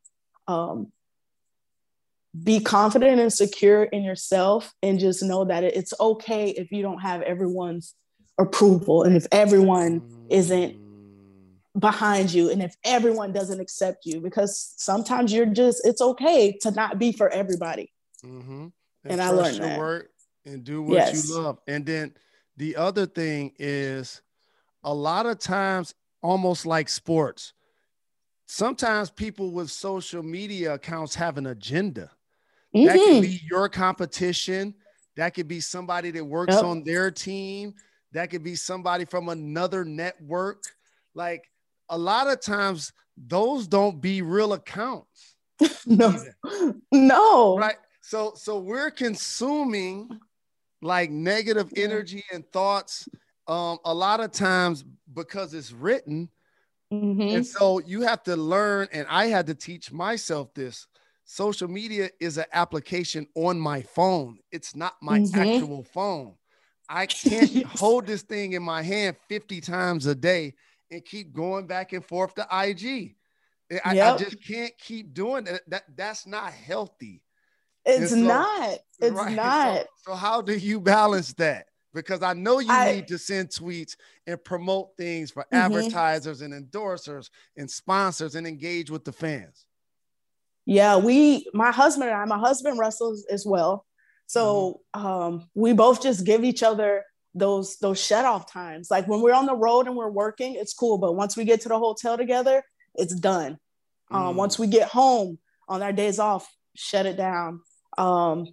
um 0.48 0.90
be 2.42 2.60
confident 2.60 3.20
and 3.20 3.32
secure 3.32 3.84
in 3.84 4.02
yourself 4.02 4.74
and 4.82 4.98
just 4.98 5.22
know 5.22 5.44
that 5.44 5.64
it's 5.64 5.94
okay 5.98 6.50
if 6.50 6.70
you 6.70 6.82
don't 6.82 6.98
have 6.98 7.22
everyone's 7.22 7.94
approval 8.38 9.02
and 9.02 9.16
if 9.16 9.26
everyone 9.32 10.02
isn't 10.30 10.74
mm. 10.74 11.80
behind 11.80 12.32
you 12.32 12.50
and 12.50 12.62
if 12.62 12.74
everyone 12.84 13.32
doesn't 13.32 13.60
accept 13.60 14.04
you 14.04 14.20
because 14.20 14.74
sometimes 14.76 15.32
you're 15.32 15.46
just 15.46 15.80
it's 15.84 16.00
okay 16.00 16.56
to 16.60 16.70
not 16.72 16.98
be 16.98 17.12
for 17.12 17.28
everybody 17.30 17.92
mm-hmm. 18.24 18.62
and, 18.62 18.72
and 19.04 19.22
i 19.22 19.30
learned 19.30 19.58
that 19.58 19.78
work 19.78 20.10
and 20.46 20.64
do 20.64 20.82
what 20.82 20.94
yes. 20.94 21.28
you 21.28 21.40
love 21.40 21.58
and 21.66 21.84
then 21.84 22.12
the 22.56 22.76
other 22.76 23.06
thing 23.06 23.52
is 23.58 24.22
a 24.84 24.94
lot 24.94 25.26
of 25.26 25.38
times 25.38 25.94
almost 26.22 26.66
like 26.66 26.88
sports 26.88 27.52
sometimes 28.48 29.10
people 29.10 29.52
with 29.52 29.70
social 29.70 30.22
media 30.22 30.74
accounts 30.74 31.14
have 31.14 31.38
an 31.38 31.46
agenda 31.46 32.10
Mm-hmm. 32.74 32.86
That 32.86 32.96
could 32.96 33.22
be 33.22 33.40
your 33.50 33.68
competition. 33.68 34.74
That 35.16 35.34
could 35.34 35.48
be 35.48 35.60
somebody 35.60 36.10
that 36.12 36.24
works 36.24 36.54
yep. 36.54 36.64
on 36.64 36.84
their 36.84 37.10
team. 37.10 37.74
That 38.12 38.30
could 38.30 38.42
be 38.42 38.54
somebody 38.54 39.04
from 39.04 39.28
another 39.28 39.84
network. 39.84 40.62
Like 41.14 41.50
a 41.88 41.98
lot 41.98 42.28
of 42.28 42.40
times, 42.40 42.92
those 43.16 43.66
don't 43.66 44.00
be 44.00 44.22
real 44.22 44.52
accounts. 44.52 45.36
no, 45.86 46.14
no. 46.92 47.58
Right. 47.58 47.76
So, 48.00 48.32
so 48.36 48.58
we're 48.58 48.90
consuming 48.90 50.08
like 50.80 51.10
negative 51.10 51.72
energy 51.76 52.24
and 52.32 52.46
thoughts 52.52 53.08
um, 53.48 53.78
a 53.84 53.92
lot 53.92 54.20
of 54.20 54.30
times 54.30 54.84
because 55.12 55.52
it's 55.52 55.72
written. 55.72 56.28
Mm-hmm. 56.92 57.36
And 57.36 57.46
so 57.46 57.80
you 57.80 58.02
have 58.02 58.22
to 58.24 58.36
learn, 58.36 58.88
and 58.92 59.06
I 59.08 59.26
had 59.26 59.46
to 59.48 59.54
teach 59.54 59.92
myself 59.92 60.54
this 60.54 60.86
social 61.24 61.68
media 61.68 62.08
is 62.20 62.38
an 62.38 62.46
application 62.52 63.26
on 63.34 63.60
my 63.60 63.82
phone. 63.82 64.38
It's 64.50 64.74
not 64.74 64.94
my 65.02 65.20
mm-hmm. 65.20 65.38
actual 65.38 65.82
phone. 65.82 66.34
I 66.88 67.06
can't 67.06 67.64
hold 67.66 68.06
this 68.06 68.22
thing 68.22 68.52
in 68.52 68.62
my 68.62 68.82
hand 68.82 69.16
50 69.28 69.60
times 69.60 70.06
a 70.06 70.14
day 70.14 70.54
and 70.90 71.04
keep 71.04 71.34
going 71.34 71.66
back 71.66 71.92
and 71.92 72.04
forth 72.04 72.34
to 72.36 72.42
IG. 72.50 73.16
I, 73.84 73.94
yep. 73.94 74.14
I 74.14 74.16
just 74.16 74.46
can't 74.46 74.72
keep 74.78 75.12
doing 75.12 75.44
that. 75.44 75.60
that 75.68 75.84
that's 75.94 76.26
not 76.26 76.52
healthy. 76.52 77.22
It's 77.84 78.10
so, 78.10 78.16
not. 78.16 78.78
It's 79.00 79.12
right? 79.14 79.36
not. 79.36 79.76
So, 79.76 79.86
so, 80.06 80.14
how 80.14 80.40
do 80.40 80.56
you 80.56 80.80
balance 80.80 81.34
that? 81.34 81.66
Because 81.94 82.22
I 82.22 82.34
know 82.34 82.58
you 82.58 82.70
I, 82.70 82.92
need 82.92 83.08
to 83.08 83.18
send 83.18 83.48
tweets 83.48 83.96
and 84.26 84.42
promote 84.44 84.96
things 84.96 85.30
for 85.30 85.44
mm-hmm. 85.44 85.56
advertisers 85.56 86.42
and 86.42 86.52
endorsers 86.52 87.30
and 87.56 87.70
sponsors 87.70 88.34
and 88.34 88.46
engage 88.46 88.90
with 88.90 89.04
the 89.04 89.12
fans 89.12 89.66
yeah, 90.68 90.98
we, 90.98 91.48
my 91.54 91.72
husband 91.72 92.10
and 92.10 92.20
I, 92.20 92.26
my 92.26 92.36
husband 92.36 92.78
wrestles 92.78 93.24
as 93.30 93.46
well. 93.46 93.86
So 94.26 94.82
mm-hmm. 94.94 95.06
um, 95.06 95.48
we 95.54 95.72
both 95.72 96.02
just 96.02 96.26
give 96.26 96.44
each 96.44 96.62
other 96.62 97.04
those 97.34 97.78
those 97.78 98.04
shut 98.04 98.26
off 98.26 98.52
times. 98.52 98.90
Like 98.90 99.08
when 99.08 99.22
we're 99.22 99.32
on 99.32 99.46
the 99.46 99.56
road 99.56 99.86
and 99.86 99.96
we're 99.96 100.10
working, 100.10 100.56
it's 100.56 100.74
cool. 100.74 100.98
But 100.98 101.16
once 101.16 101.38
we 101.38 101.46
get 101.46 101.62
to 101.62 101.70
the 101.70 101.78
hotel 101.78 102.18
together, 102.18 102.62
it's 102.96 103.14
done. 103.14 103.56
Um, 104.10 104.34
mm. 104.34 104.36
Once 104.36 104.58
we 104.58 104.66
get 104.66 104.88
home 104.90 105.38
on 105.70 105.80
our 105.80 105.92
days 105.92 106.18
off, 106.18 106.46
shut 106.76 107.06
it 107.06 107.16
down. 107.16 107.62
Um, 107.96 108.48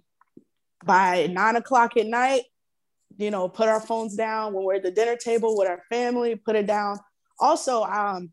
by 0.86 1.26
nine 1.26 1.56
o'clock 1.56 1.98
at 1.98 2.06
night, 2.06 2.44
you 3.16 3.30
know, 3.30 3.48
put 3.48 3.68
our 3.68 3.80
phones 3.80 4.14
down 4.14 4.52
when 4.52 4.64
we're 4.64 4.76
at 4.76 4.82
the 4.82 4.90
dinner 4.90 5.16
table 5.16 5.56
with 5.56 5.68
our 5.68 5.82
family, 5.90 6.36
put 6.36 6.56
it 6.56 6.66
down. 6.66 6.98
Also, 7.38 7.82
um, 7.82 8.32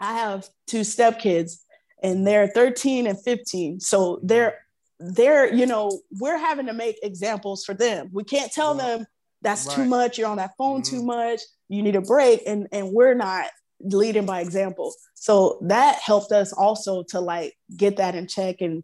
I 0.00 0.14
have 0.14 0.48
two 0.66 0.80
stepkids 0.80 1.58
and 2.02 2.26
they're 2.26 2.48
13 2.48 3.06
and 3.06 3.20
15 3.22 3.80
so 3.80 4.20
they're 4.22 4.58
they're 4.98 5.52
you 5.52 5.66
know 5.66 6.00
we're 6.20 6.38
having 6.38 6.66
to 6.66 6.72
make 6.72 6.98
examples 7.02 7.64
for 7.64 7.74
them 7.74 8.08
we 8.12 8.24
can't 8.24 8.52
tell 8.52 8.74
them 8.74 9.06
that's 9.42 9.66
right. 9.66 9.76
too 9.76 9.84
much 9.84 10.18
you're 10.18 10.28
on 10.28 10.36
that 10.36 10.52
phone 10.56 10.82
mm-hmm. 10.82 10.96
too 10.96 11.02
much 11.02 11.40
you 11.68 11.82
need 11.82 11.96
a 11.96 12.00
break 12.00 12.42
and 12.46 12.66
and 12.72 12.92
we're 12.92 13.14
not 13.14 13.46
leading 13.80 14.24
by 14.24 14.40
example 14.40 14.94
so 15.14 15.58
that 15.62 15.98
helped 16.02 16.32
us 16.32 16.52
also 16.52 17.02
to 17.02 17.20
like 17.20 17.54
get 17.76 17.96
that 17.96 18.14
in 18.14 18.26
check 18.26 18.60
and 18.60 18.82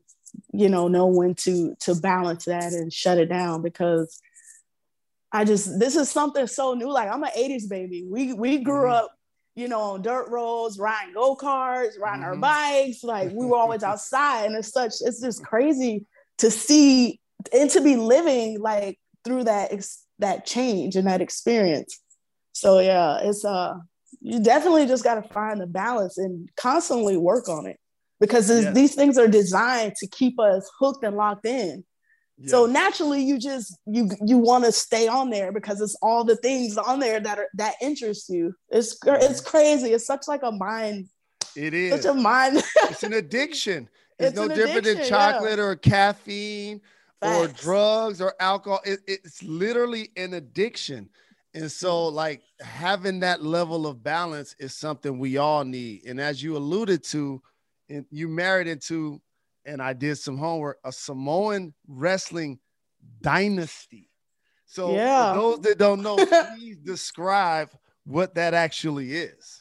you 0.53 0.69
know 0.69 0.89
know 0.89 1.07
when 1.07 1.35
to 1.35 1.75
to 1.81 1.95
balance 1.95 2.45
that 2.45 2.73
and 2.73 2.93
shut 2.93 3.19
it 3.19 3.29
down 3.29 3.63
because 3.63 4.21
i 5.33 5.45
just 5.45 5.79
this 5.79 5.97
is 5.97 6.11
something 6.11 6.47
so 6.47 6.75
new 6.75 6.91
like 6.91 7.11
i'm 7.11 7.23
an 7.25 7.31
80s 7.37 7.69
baby 7.69 8.05
we 8.09 8.33
we 8.33 8.59
grew 8.59 8.85
mm-hmm. 8.85 9.05
up 9.05 9.13
you 9.55 9.69
know, 9.69 9.81
on 9.81 10.03
dirt 10.03 10.29
roads, 10.31 10.79
riding 10.79 11.15
go 11.15 11.37
karts, 11.37 11.99
riding 12.01 12.23
mm-hmm. 12.23 12.25
our 12.25 12.37
bikes. 12.37 13.05
Like 13.05 13.33
we 13.33 13.47
were 13.47 13.57
always 13.57 13.83
outside, 13.83 14.47
and 14.47 14.57
it's 14.57 14.73
such 14.73 14.95
it's 15.01 15.21
just 15.21 15.45
crazy 15.45 16.07
to 16.39 16.51
see 16.51 17.21
and 17.53 17.71
to 17.71 17.81
be 17.81 17.97
living 17.97 18.61
like 18.61 18.99
through 19.25 19.45
that 19.45 19.73
that 20.19 20.47
change 20.47 20.97
and 20.97 21.07
that 21.07 21.21
experience. 21.21 22.01
So 22.53 22.79
yeah, 22.79 23.19
it's 23.23 23.45
uh 23.45 23.75
you 24.21 24.41
definitely 24.41 24.87
just 24.87 25.05
got 25.05 25.17
to 25.17 25.29
find 25.33 25.61
the 25.61 25.67
balance 25.67 26.17
and 26.17 26.49
constantly 26.57 27.17
work 27.17 27.49
on 27.49 27.67
it 27.67 27.79
because 28.21 28.49
yeah. 28.49 28.71
these 28.71 28.95
things 28.95 29.19
are 29.19 29.27
designed 29.27 29.97
to 29.97 30.07
keep 30.07 30.39
us 30.39 30.71
hooked 30.79 31.05
and 31.05 31.17
locked 31.17 31.47
in. 31.47 31.85
So 32.49 32.67
naturally, 32.67 33.23
you 33.23 33.39
just 33.39 33.79
you 33.87 34.11
you 34.25 34.39
want 34.39 34.65
to 34.65 34.73
stay 34.73 35.09
on 35.09 35.31
there 35.31 35.53
because 35.53 35.81
it's 35.81 35.97
all 36.03 36.25
the 36.25 36.37
things 36.37 36.77
on 36.77 36.99
there 36.99 37.21
that 37.21 37.39
are 37.39 37.49
that 37.55 37.75
interest 37.81 38.29
you. 38.29 38.55
It's 38.71 38.99
it's 39.05 39.41
crazy. 39.41 39.93
It's 39.93 40.07
such 40.07 40.29
like 40.29 40.43
a 40.43 40.53
mind. 40.53 41.09
It 41.57 41.75
is 41.75 42.03
such 42.03 42.11
a 42.11 42.15
mind. 42.15 42.57
it's 42.77 43.03
an 43.03 43.13
addiction. 43.13 43.89
It's, 44.19 44.29
it's 44.29 44.37
no 44.37 44.49
different 44.49 44.85
than 44.85 45.07
chocolate 45.09 45.59
yeah. 45.59 45.65
or 45.65 45.77
caffeine 45.77 46.81
Facts. 47.21 47.37
or 47.37 47.63
drugs 47.63 48.21
or 48.21 48.35
alcohol. 48.41 48.81
It, 48.85 49.01
it's 49.07 49.43
literally 49.43 50.11
an 50.17 50.35
addiction. 50.35 51.09
And 51.55 51.71
so, 51.71 52.11
mm. 52.11 52.13
like 52.13 52.43
having 52.61 53.21
that 53.21 53.43
level 53.43 53.87
of 53.87 54.03
balance 54.03 54.57
is 54.59 54.75
something 54.75 55.19
we 55.19 55.37
all 55.37 55.65
need. 55.65 56.05
And 56.07 56.21
as 56.21 56.43
you 56.43 56.57
alluded 56.57 57.03
to, 57.05 57.43
and 57.89 58.07
you 58.11 58.29
married 58.29 58.69
into 58.69 59.21
and 59.65 59.83
I 59.83 59.93
did 59.93 60.17
some 60.17 60.39
homework, 60.39 60.79
a 60.85 60.93
Samoan 60.93 61.75
wrestling 61.87 62.59
dynasty. 63.21 64.09
So 64.67 64.95
yeah. 64.95 65.35
those 65.35 65.61
that 65.61 65.79
don't 65.79 66.03
know, 66.03 66.17
please 66.57 66.79
describe 66.79 67.71
what 68.05 68.35
that 68.37 68.55
actually 68.55 69.15
is. 69.15 69.61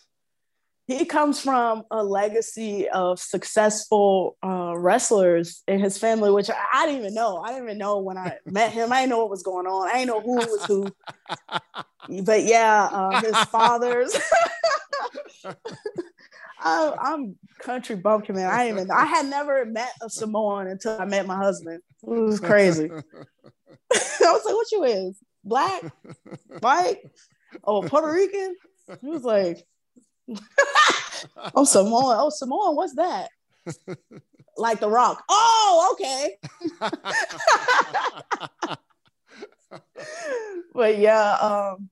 He 0.88 1.06
comes 1.06 1.40
from 1.42 1.84
a 1.92 2.04
legacy 2.04 2.90
of 2.90 3.20
successful 3.20 4.38
uh, 4.44 4.74
wrestlers 4.76 5.64
in 5.68 5.80
his 5.80 5.98
family, 5.98 6.32
which 6.32 6.50
I, 6.50 6.86
didn't 6.86 7.02
even 7.02 7.14
know. 7.14 7.38
I 7.38 7.50
didn't 7.50 7.64
even 7.64 7.78
know 7.78 8.00
when 8.00 8.18
I 8.18 8.38
met 8.46 8.74
him. 8.74 8.92
I 8.92 9.02
didn't 9.02 9.12
know 9.12 9.20
what 9.20 9.30
was 9.30 9.44
going 9.44 9.68
on. 9.68 9.90
I 9.90 10.00
didn't 10.00 10.08
know 10.08 10.22
who 10.22 10.36
was 10.36 10.66
who. 10.66 10.92
but 12.24 12.44
yeah, 12.44 12.90
uh, 12.92 13.22
his 13.22 13.38
father's. 13.46 14.16
I, 16.62 17.14
am 17.14 17.36
country 17.60 17.96
bumpkin 17.96 18.36
man. 18.36 18.50
I 18.50 18.70
even 18.70 18.90
I 18.92 19.06
had 19.06 19.26
never 19.28 19.66
met 19.66 19.92
a 20.02 20.10
Samoan 20.10 20.68
until 20.68 21.00
I 21.00 21.06
met 21.06 21.26
my 21.26 21.38
husband. 21.38 21.82
It 22.04 22.10
was 22.10 22.40
crazy. 22.40 22.90
I 22.92 23.02
was 23.92 24.46
like, 24.46 24.56
"What 24.56 24.72
you 24.72 24.84
is? 24.84 25.18
Black, 25.44 25.84
white, 26.60 27.00
oh 27.64 27.82
Puerto 27.82 28.12
Rican?" 28.12 28.56
He 29.02 29.08
was 29.08 29.24
like, 29.24 29.66
"Oh 31.56 31.66
Samoan. 31.66 32.16
Oh 32.18 32.30
Samoan. 32.30 32.76
What's 32.76 32.96
that?" 32.96 33.30
like 34.58 34.80
the 34.80 34.90
Rock. 34.90 35.24
Oh, 35.30 35.90
okay. 35.94 36.38
but 40.74 40.98
yeah, 40.98 41.34
um, 41.34 41.90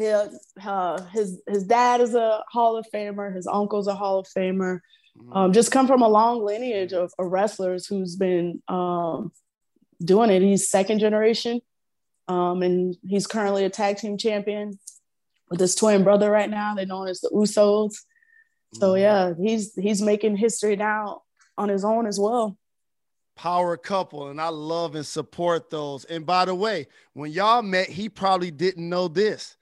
his, 0.00 0.46
uh, 0.64 1.02
his 1.12 1.40
his 1.46 1.64
dad 1.64 2.00
is 2.00 2.14
a 2.14 2.42
Hall 2.50 2.76
of 2.76 2.86
Famer. 2.92 3.34
His 3.34 3.46
uncle's 3.46 3.86
a 3.86 3.94
Hall 3.94 4.18
of 4.18 4.26
Famer. 4.26 4.80
Mm-hmm. 5.18 5.32
Um, 5.32 5.52
just 5.52 5.72
come 5.72 5.86
from 5.86 6.02
a 6.02 6.08
long 6.08 6.44
lineage 6.44 6.92
of, 6.92 7.12
of 7.18 7.30
wrestlers 7.30 7.86
who's 7.86 8.16
been 8.16 8.62
um, 8.68 9.32
doing 10.02 10.30
it. 10.30 10.42
He's 10.42 10.70
second 10.70 11.00
generation, 11.00 11.60
um, 12.28 12.62
and 12.62 12.96
he's 13.06 13.26
currently 13.26 13.64
a 13.64 13.70
tag 13.70 13.98
team 13.98 14.16
champion 14.16 14.78
with 15.48 15.60
his 15.60 15.74
twin 15.74 16.04
brother 16.04 16.30
right 16.30 16.48
now. 16.48 16.74
They're 16.74 16.86
known 16.86 17.08
as 17.08 17.20
the 17.20 17.30
Usos. 17.30 17.94
So 18.74 18.92
mm-hmm. 18.92 19.00
yeah, 19.02 19.32
he's 19.40 19.74
he's 19.74 20.00
making 20.00 20.36
history 20.36 20.76
now 20.76 21.22
on 21.58 21.68
his 21.68 21.84
own 21.84 22.06
as 22.06 22.18
well. 22.18 22.56
power 23.36 23.76
couple, 23.76 24.28
and 24.28 24.40
I 24.40 24.48
love 24.48 24.94
and 24.94 25.06
support 25.06 25.70
those. 25.70 26.04
And 26.04 26.26
by 26.26 26.44
the 26.44 26.54
way, 26.54 26.86
when 27.14 27.32
y'all 27.32 27.62
met, 27.62 27.88
he 27.88 28.08
probably 28.08 28.50
didn't 28.50 28.88
know 28.88 29.08
this 29.08 29.56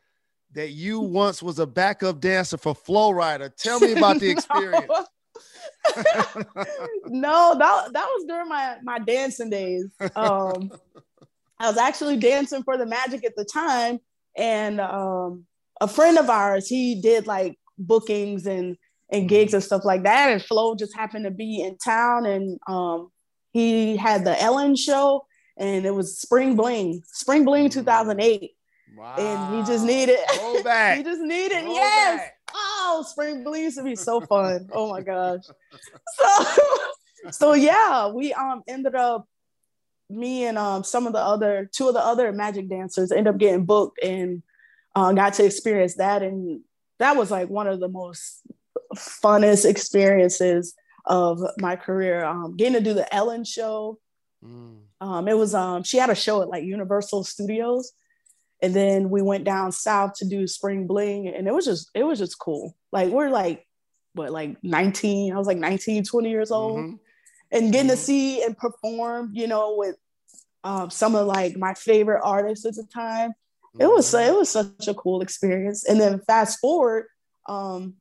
that 0.55 0.71
you 0.71 1.01
once 1.01 1.43
was 1.43 1.59
a 1.59 1.67
backup 1.67 2.21
dancer 2.21 2.57
for 2.57 2.75
Flo 2.75 3.13
Rida. 3.13 3.55
Tell 3.57 3.81
me 3.81 3.93
about 3.93 4.21
the 4.21 4.31
experience. 4.31 4.87
no, 7.07 7.57
that, 7.59 7.93
that 7.93 8.07
was 8.07 8.25
during 8.27 8.49
my 8.49 8.77
my 8.83 8.99
dancing 8.99 9.51
days. 9.51 9.87
Um, 10.17 10.71
I 11.61 11.69
was 11.69 11.77
actually 11.77 12.17
dancing 12.17 12.63
for 12.63 12.77
the 12.77 12.87
Magic 12.87 13.25
at 13.25 13.37
the 13.37 13.45
time, 13.45 13.99
and 14.37 14.81
um, 14.81 15.45
a 15.81 15.89
friend 15.89 16.19
of 16.19 16.31
ours 16.31 16.69
he 16.69 17.01
did 17.01 17.27
like 17.27 17.59
bookings 17.79 18.47
and 18.47 18.77
and 19.11 19.29
gigs 19.29 19.55
and 19.55 19.63
stuff 19.63 19.85
like 19.85 20.05
that. 20.05 20.31
And 20.31 20.43
Flo 20.43 20.75
just 20.75 20.97
happened 20.97 21.25
to 21.25 21.31
be 21.31 21.63
in 21.63 21.79
town, 21.79 22.27
and 22.27 22.59
um, 22.69 23.11
he 23.53 23.97
had 23.97 24.25
the 24.25 24.41
Ellen 24.41 24.77
show, 24.77 25.27
and 25.57 25.87
it 25.87 25.95
was 25.95 26.19
Spring 26.19 26.57
Bling, 26.57 27.03
Spring 27.07 27.45
Bling 27.45 27.71
2008. 27.71 28.53
Wow. 28.97 29.15
And 29.17 29.57
he 29.57 29.73
just 29.73 29.85
needed, 29.85 30.19
Roll 30.41 30.63
back. 30.65 30.99
he 30.99 31.05
just 31.05 31.21
needed, 31.21 31.65
Roll 31.65 31.75
yes. 31.75 32.21
Back. 32.21 32.35
Oh, 32.55 33.05
Spring 33.09 33.45
Bling 33.45 33.71
would 33.77 33.85
be 33.85 33.97
so 33.97 34.21
fun. 34.21 34.69
oh 34.73 34.91
my 34.91 35.03
gosh. 35.03 35.45
So, 36.17 37.31
so 37.31 37.53
yeah, 37.53 38.09
we 38.09 38.33
um 38.33 38.63
ended 38.67 38.95
up 38.95 39.29
me 40.11 40.47
and 40.47 40.57
um 40.57 40.85
some 40.85 41.07
of 41.07 41.13
the 41.13 41.21
other 41.21 41.69
two 41.73 41.89
of 41.89 41.95
the 41.95 42.01
other 42.01 42.33
magic 42.33 42.69
dancers 42.69 43.13
end 43.13 43.29
up 43.29 43.39
getting 43.39 43.65
booked 43.65 44.03
and 44.03 44.43
uh, 44.97 45.13
got 45.13 45.35
to 45.35 45.45
experience 45.45 45.97
that 45.97 46.23
and 46.23 46.63
that 46.99 47.17
was 47.17 47.31
like 47.31 47.49
one 47.49 47.67
of 47.67 47.81
the 47.81 47.89
most 47.89 48.43
funnest 48.97 49.69
experiences 49.69 50.75
of 51.05 51.41
my 51.59 51.77
career. 51.77 52.25
Um, 52.25 52.57
getting 52.57 52.75
to 52.75 52.81
do 52.81 52.95
the 52.95 53.13
Ellen 53.15 53.45
show. 53.45 53.99
Mm. 54.45 54.81
Um, 55.01 55.29
it 55.29 55.37
was 55.37 55.55
um, 55.55 55.83
she 55.83 55.97
had 55.97 56.11
a 56.11 56.15
show 56.15 56.43
at 56.43 56.49
like 56.49 56.65
Universal 56.65 57.25
Studios, 57.25 57.93
and 58.61 58.75
then 58.75 59.11
we 59.11 59.23
went 59.23 59.45
down 59.45 59.73
south 59.73 60.15
to 60.15 60.25
do 60.25 60.47
Spring 60.47 60.87
Bling, 60.87 61.29
and 61.29 61.47
it 61.47 61.55
was 61.55 61.65
just 61.65 61.91
it 61.95 62.05
was 62.05 62.19
just 62.19 62.39
cool. 62.39 62.77
Like 62.93 63.09
we're 63.11 63.31
like 63.31 63.67
what 64.15 64.33
like 64.33 64.63
19, 64.63 65.33
I 65.33 65.39
was 65.39 65.47
like 65.47 65.59
19, 65.59 66.05
20 66.05 66.31
years 66.31 66.51
old, 66.51 66.79
mm-hmm. 66.79 66.97
and 67.53 67.73
getting 67.73 67.89
mm-hmm. 67.89 67.97
to 67.97 67.97
see 67.97 68.43
and 68.43 68.57
perform, 68.57 69.31
you 69.33 69.47
know, 69.47 69.77
with 69.77 69.97
um, 70.65 70.91
some 70.91 71.15
of 71.15 71.27
like 71.27 71.57
my 71.57 71.75
favorite 71.75 72.23
artists 72.23 72.67
at 72.67 72.75
the 72.75 72.85
time. 72.85 73.31
Mm-hmm. 73.31 73.83
It 73.83 73.91
was 73.91 74.13
mm-hmm. 74.13 74.29
it 74.29 74.37
was 74.37 74.51
such 74.51 74.89
a 74.89 74.95
cool 74.95 75.23
experience. 75.23 75.85
And 75.85 76.01
then 76.01 76.21
fast 76.21 76.59
forward, 76.59 77.07
um, 77.49 77.95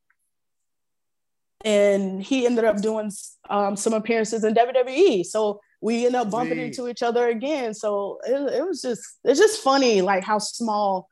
and 1.63 2.21
he 2.21 2.45
ended 2.45 2.65
up 2.65 2.81
doing 2.81 3.11
um, 3.49 3.75
some 3.75 3.93
appearances 3.93 4.43
in 4.43 4.55
WWE. 4.55 5.25
So 5.25 5.61
we 5.81 6.05
end 6.05 6.15
up 6.15 6.31
bumping 6.31 6.57
Sweet. 6.57 6.65
into 6.65 6.87
each 6.87 7.03
other 7.03 7.27
again. 7.27 7.73
So 7.73 8.19
it, 8.25 8.53
it, 8.53 8.65
was 8.65 8.81
just 8.81 9.01
it's 9.23 9.39
just 9.39 9.61
funny, 9.61 10.01
like 10.01 10.23
how 10.23 10.39
small, 10.39 11.07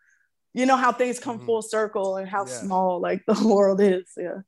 you 0.53 0.65
know, 0.65 0.75
how 0.75 0.91
things 0.91 1.19
come 1.19 1.37
mm-hmm. 1.37 1.45
full 1.45 1.61
circle 1.61 2.17
and 2.17 2.27
how 2.27 2.45
yeah. 2.45 2.53
small 2.53 2.99
like 2.99 3.23
the 3.27 3.47
world 3.47 3.81
is. 3.81 4.11
Yeah. 4.17 4.39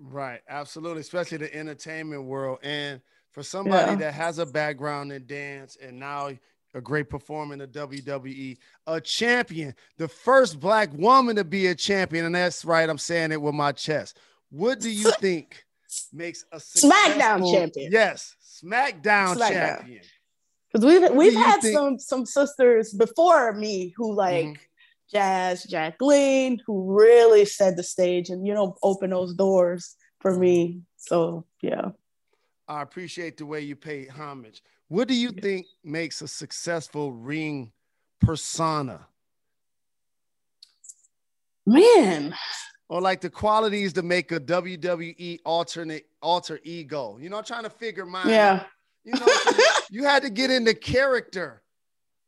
Right. 0.00 0.40
Absolutely. 0.48 1.00
Especially 1.00 1.38
the 1.38 1.54
entertainment 1.54 2.24
world. 2.24 2.58
And 2.62 3.00
for 3.32 3.42
somebody 3.42 3.92
yeah. 3.92 3.96
that 3.96 4.14
has 4.14 4.38
a 4.38 4.46
background 4.46 5.12
in 5.12 5.26
dance 5.26 5.76
and 5.80 5.98
now 5.98 6.30
a 6.74 6.80
great 6.80 7.08
performer 7.08 7.54
in 7.54 7.58
the 7.58 7.66
WWE, 7.66 8.56
a 8.86 9.00
champion, 9.00 9.74
the 9.96 10.08
first 10.08 10.60
black 10.60 10.92
woman 10.92 11.36
to 11.36 11.44
be 11.44 11.66
a 11.68 11.74
champion. 11.74 12.24
And 12.24 12.34
that's 12.34 12.64
right. 12.64 12.88
I'm 12.88 12.98
saying 12.98 13.32
it 13.32 13.40
with 13.40 13.54
my 13.54 13.72
chest. 13.72 14.18
What 14.50 14.80
do 14.80 14.90
you 14.90 15.10
think 15.20 15.64
makes 16.12 16.44
a 16.52 16.58
SmackDown 16.58 17.52
champion? 17.52 17.92
Yes, 17.92 18.36
SmackDown, 18.62 19.36
SmackDown. 19.36 19.78
champion. 19.78 20.02
Because 20.72 20.86
we've 20.86 21.10
we've 21.12 21.34
had 21.34 21.60
think? 21.60 21.74
some 21.74 21.98
some 21.98 22.26
sisters 22.26 22.92
before 22.92 23.52
me 23.54 23.94
who 23.96 24.14
like 24.14 24.46
mm-hmm. 24.46 24.62
Jazz, 25.10 25.64
Jacqueline, 25.64 26.60
who 26.66 26.94
really 26.94 27.44
set 27.44 27.76
the 27.76 27.82
stage 27.82 28.28
and 28.28 28.46
you 28.46 28.54
know 28.54 28.76
open 28.82 29.10
those 29.10 29.34
doors 29.34 29.96
for 30.20 30.36
me. 30.36 30.82
So 30.96 31.46
yeah. 31.62 31.90
I 32.68 32.82
appreciate 32.82 33.38
the 33.38 33.46
way 33.46 33.60
you 33.60 33.74
pay 33.76 34.06
homage. 34.06 34.62
What 34.88 35.08
do 35.08 35.14
you 35.14 35.30
think 35.30 35.66
makes 35.82 36.20
a 36.20 36.28
successful 36.28 37.12
ring 37.12 37.72
persona? 38.20 39.06
Man, 41.64 42.34
or 42.88 43.00
like 43.00 43.20
the 43.20 43.30
qualities 43.30 43.94
to 43.94 44.02
make 44.02 44.32
a 44.32 44.40
WWE 44.40 45.40
alternate 45.44 46.06
alter 46.22 46.60
ego. 46.62 47.18
You 47.20 47.28
know, 47.28 47.42
trying 47.42 47.64
to 47.64 47.70
figure 47.70 48.06
mine. 48.06 48.28
Yeah. 48.28 48.54
Out. 48.54 48.66
You 49.04 49.12
know, 49.12 49.26
you 49.90 50.04
had 50.04 50.22
to 50.22 50.30
get 50.30 50.50
into 50.50 50.74
character. 50.74 51.62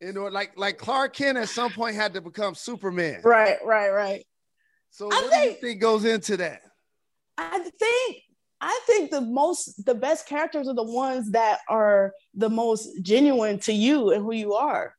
You 0.00 0.12
know, 0.12 0.26
like 0.28 0.52
like 0.56 0.78
Clark 0.78 1.14
Kent 1.14 1.36
at 1.36 1.48
some 1.48 1.70
point 1.70 1.94
had 1.94 2.14
to 2.14 2.20
become 2.20 2.54
Superman. 2.54 3.20
Right, 3.22 3.58
right, 3.64 3.90
right. 3.90 4.24
So 4.90 5.06
I 5.06 5.08
what 5.08 5.30
think, 5.30 5.42
do 5.42 5.48
you 5.48 5.72
think 5.72 5.80
goes 5.80 6.04
into 6.04 6.38
that? 6.38 6.62
I 7.36 7.58
think 7.58 8.22
I 8.60 8.80
think 8.86 9.10
the 9.10 9.20
most 9.20 9.84
the 9.84 9.94
best 9.94 10.26
characters 10.26 10.68
are 10.68 10.74
the 10.74 10.82
ones 10.82 11.32
that 11.32 11.58
are 11.68 12.12
the 12.34 12.48
most 12.48 13.02
genuine 13.02 13.58
to 13.60 13.72
you 13.72 14.12
and 14.12 14.22
who 14.22 14.32
you 14.32 14.54
are. 14.54 14.94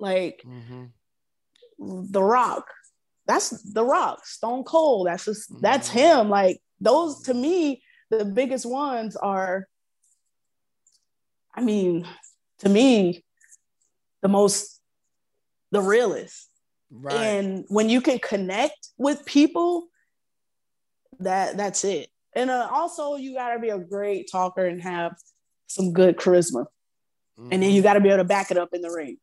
Like 0.00 0.42
mm-hmm. 0.44 0.86
The 2.10 2.22
Rock, 2.22 2.66
that's 3.26 3.50
the 3.72 3.84
rock 3.84 4.26
stone 4.26 4.64
cold 4.64 5.06
that's 5.06 5.24
just 5.24 5.50
mm-hmm. 5.50 5.60
that's 5.60 5.88
him 5.88 6.28
like 6.28 6.60
those 6.80 7.22
to 7.22 7.34
me 7.34 7.82
the 8.18 8.24
biggest 8.24 8.66
ones 8.66 9.16
are 9.16 9.66
i 11.54 11.60
mean 11.60 12.06
to 12.58 12.68
me 12.68 13.24
the 14.22 14.28
most 14.28 14.80
the 15.70 15.80
realest 15.80 16.48
right. 16.90 17.14
and 17.14 17.64
when 17.68 17.88
you 17.88 18.00
can 18.00 18.18
connect 18.18 18.88
with 18.96 19.24
people 19.26 19.86
that 21.20 21.56
that's 21.56 21.84
it 21.84 22.08
and 22.34 22.50
uh, 22.50 22.68
also 22.70 23.16
you 23.16 23.34
got 23.34 23.54
to 23.54 23.60
be 23.60 23.70
a 23.70 23.78
great 23.78 24.28
talker 24.30 24.66
and 24.66 24.82
have 24.82 25.14
some 25.66 25.92
good 25.92 26.16
charisma 26.16 26.64
mm-hmm. 26.64 27.52
and 27.52 27.62
then 27.62 27.70
mm-hmm. 27.70 27.76
you 27.76 27.82
got 27.82 27.94
to 27.94 28.00
be 28.00 28.08
able 28.08 28.18
to 28.18 28.24
back 28.24 28.50
it 28.50 28.56
up 28.56 28.70
in 28.72 28.80
the 28.80 28.90
ring 28.90 29.16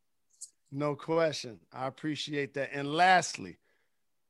no 0.71 0.95
question 0.95 1.59
i 1.73 1.87
appreciate 1.87 2.53
that 2.53 2.69
and 2.73 2.91
lastly 2.93 3.57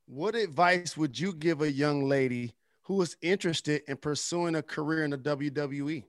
what 0.06 0.36
advice 0.36 0.98
would 0.98 1.18
you 1.18 1.34
give 1.34 1.62
a 1.62 1.72
young 1.72 2.08
lady 2.08 2.54
who 2.92 3.02
is 3.02 3.16
interested 3.22 3.84
in 3.88 3.96
pursuing 3.96 4.54
a 4.54 4.62
career 4.62 5.06
in 5.06 5.12
the 5.12 5.18
WWE? 5.18 6.04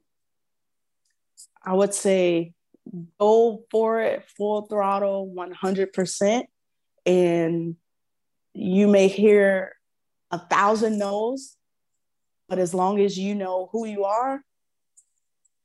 I 1.64 1.74
would 1.74 1.94
say 1.94 2.54
go 3.20 3.62
for 3.70 4.00
it 4.00 4.24
full 4.36 4.62
throttle 4.62 5.32
100% 5.32 6.42
and 7.06 7.76
you 8.52 8.88
may 8.88 9.06
hear 9.06 9.76
a 10.32 10.40
thousand 10.40 10.98
no's 10.98 11.56
but 12.48 12.58
as 12.58 12.74
long 12.74 13.00
as 13.00 13.16
you 13.16 13.36
know 13.36 13.68
who 13.70 13.86
you 13.86 14.02
are 14.02 14.42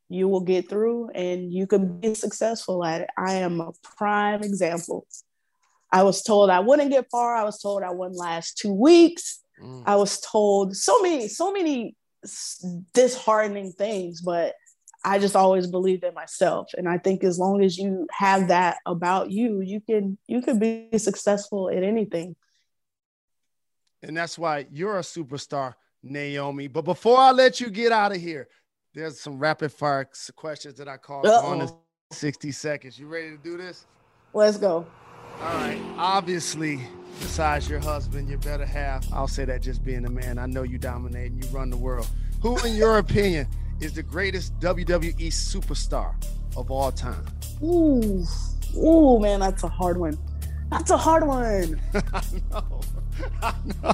you 0.10 0.28
will 0.28 0.42
get 0.42 0.70
through 0.70 1.10
and 1.16 1.52
you 1.52 1.66
can 1.66 2.00
be 2.00 2.14
successful 2.14 2.86
at 2.86 3.02
it 3.02 3.10
i 3.18 3.34
am 3.34 3.60
a 3.60 3.72
prime 3.98 4.44
example 4.44 5.08
I 5.92 6.04
was 6.04 6.22
told 6.22 6.50
I 6.50 6.60
wouldn't 6.60 6.92
get 6.92 7.08
far. 7.10 7.36
I 7.36 7.46
was 7.46 7.62
told 7.62 7.82
I 7.82 7.92
wouldn't 7.92 8.18
last 8.18 8.58
two 8.58 8.74
weeks. 8.74 9.42
Mm. 9.62 9.84
I 9.86 9.96
was 9.96 10.20
told 10.20 10.76
so 10.76 11.02
many, 11.02 11.28
so 11.28 11.52
many 11.52 11.96
disheartening 12.93 13.72
things, 13.72 14.22
but 14.22 14.56
I 15.04 15.20
just 15.20 15.36
always 15.36 15.67
believed 15.67 16.04
in 16.04 16.13
myself. 16.13 16.72
And 16.78 16.88
I 16.88 16.98
think 16.98 17.24
as 17.24 17.39
long 17.39 17.63
as 17.63 17.78
you 17.78 18.08
have 18.12 18.50
that 18.50 18.78
about 18.86 19.32
you, 19.32 19.62
you 19.62 19.80
can 19.82 20.17
you 20.28 20.41
can 20.41 20.60
be 20.60 20.89
successful 20.98 21.70
at 21.70 21.84
anything. 21.84 22.36
And 24.04 24.15
that's 24.15 24.38
why 24.38 24.67
you're 24.72 24.98
a 24.98 25.02
superstar, 25.02 25.74
Naomi. 26.04 26.67
But 26.67 26.86
before 26.86 27.17
I 27.17 27.32
let 27.32 27.60
you 27.60 27.70
get 27.70 27.91
out 27.91 28.12
of 28.12 28.22
here, 28.22 28.48
there's 28.93 29.20
some 29.20 29.39
rapid 29.39 29.72
fire 29.72 30.10
questions 30.36 30.76
that 30.76 30.88
I 30.88 30.98
call 30.98 31.28
on 31.28 31.62
in 31.62 31.70
60 32.12 32.52
seconds. 32.52 33.00
You 33.00 33.08
ready 33.08 33.32
to 33.32 33.38
do 33.38 33.58
this? 33.58 33.86
Let's 34.34 34.58
go. 34.58 34.86
All 35.41 35.54
right. 35.54 35.80
Obviously, 35.98 36.82
besides 37.20 37.70
your 37.70 37.80
husband, 37.80 38.30
your 38.30 38.40
better 38.40 38.66
half, 38.66 39.06
I'll 39.14 39.28
say 39.28 39.46
that 39.46 39.62
just 39.62 39.84
being 39.84 40.06
a 40.06 40.10
man, 40.10 40.38
I 40.38 40.46
know 40.46 40.64
you 40.64 40.78
dominate 40.78 41.32
and 41.32 41.44
you 41.44 41.50
run 41.50 41.70
the 41.70 41.78
world. 41.78 42.08
Who, 42.42 42.58
in 42.66 42.76
your 42.76 42.98
opinion, 43.00 43.48
is 43.80 43.94
the 43.94 44.04
greatest 44.04 44.58
WWE 44.60 45.28
superstar 45.28 46.16
of 46.56 46.72
all 46.72 46.92
time? 46.92 47.26
Ooh, 47.64 48.24
ooh, 48.76 49.20
man, 49.20 49.40
that's 49.40 49.64
a 49.64 49.68
hard 49.68 49.98
one. 49.98 50.18
That's 50.70 50.90
a 50.92 50.98
hard 50.98 51.26
one. 51.26 51.80
I 52.14 52.24
know. 52.52 52.82
I 53.42 53.54
know. 53.84 53.94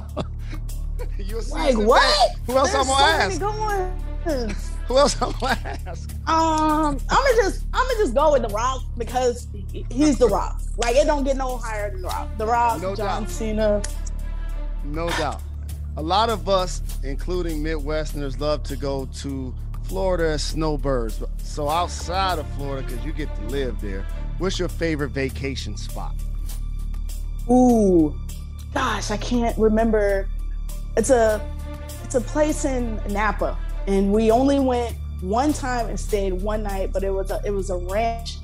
You're 1.18 1.42
like 1.42 1.76
what? 1.76 2.36
Who 2.46 2.56
else 2.56 2.72
There's 2.72 2.88
I'm 2.88 2.94
gonna 2.94 3.32
so 3.32 3.44
ask? 3.44 4.64
Who 4.86 4.98
else 4.98 5.20
I'm 5.20 5.32
gonna 5.40 5.78
ask? 5.86 6.10
Um, 6.28 6.98
I'm 7.08 7.24
gonna 7.24 7.36
just 7.36 7.64
I'm 7.72 7.86
gonna 7.86 7.98
just 7.98 8.14
go 8.14 8.32
with 8.32 8.42
The 8.42 8.48
Rock 8.48 8.82
because 8.98 9.48
he's 9.90 10.18
The 10.18 10.28
Rock. 10.28 10.60
Like 10.76 10.96
it 10.96 11.06
don't 11.06 11.24
get 11.24 11.36
no 11.36 11.56
higher 11.56 11.90
than 11.90 12.02
The 12.02 12.08
Rock. 12.08 12.28
The 12.38 12.46
Rock, 12.46 12.82
no 12.82 12.94
John 12.94 13.22
doubt. 13.22 13.30
Cena. 13.30 13.82
No 14.84 15.08
doubt. 15.10 15.40
A 15.96 16.02
lot 16.02 16.28
of 16.28 16.48
us, 16.48 16.82
including 17.02 17.62
Midwesterners, 17.62 18.40
love 18.40 18.62
to 18.64 18.76
go 18.76 19.06
to 19.20 19.54
Florida 19.84 20.30
as 20.30 20.42
snowbirds. 20.42 21.22
So 21.38 21.68
outside 21.68 22.38
of 22.38 22.48
Florida, 22.54 22.86
because 22.86 23.04
you 23.04 23.12
get 23.12 23.34
to 23.36 23.42
live 23.42 23.80
there, 23.80 24.06
what's 24.38 24.58
your 24.58 24.68
favorite 24.68 25.10
vacation 25.10 25.76
spot? 25.76 26.14
Ooh, 27.48 28.18
gosh, 28.72 29.10
I 29.10 29.16
can't 29.18 29.56
remember. 29.56 30.28
It's 30.96 31.10
a 31.10 31.40
it's 32.04 32.14
a 32.14 32.20
place 32.20 32.64
in 32.64 33.00
Napa, 33.08 33.56
and 33.86 34.12
we 34.12 34.30
only 34.30 34.60
went 34.60 34.94
one 35.20 35.52
time 35.52 35.88
and 35.88 35.98
stayed 35.98 36.32
one 36.32 36.62
night, 36.62 36.92
but 36.92 37.02
it 37.02 37.10
was 37.10 37.30
a 37.30 37.40
it 37.44 37.50
was 37.50 37.70
a 37.70 37.76
ranch, 37.76 38.38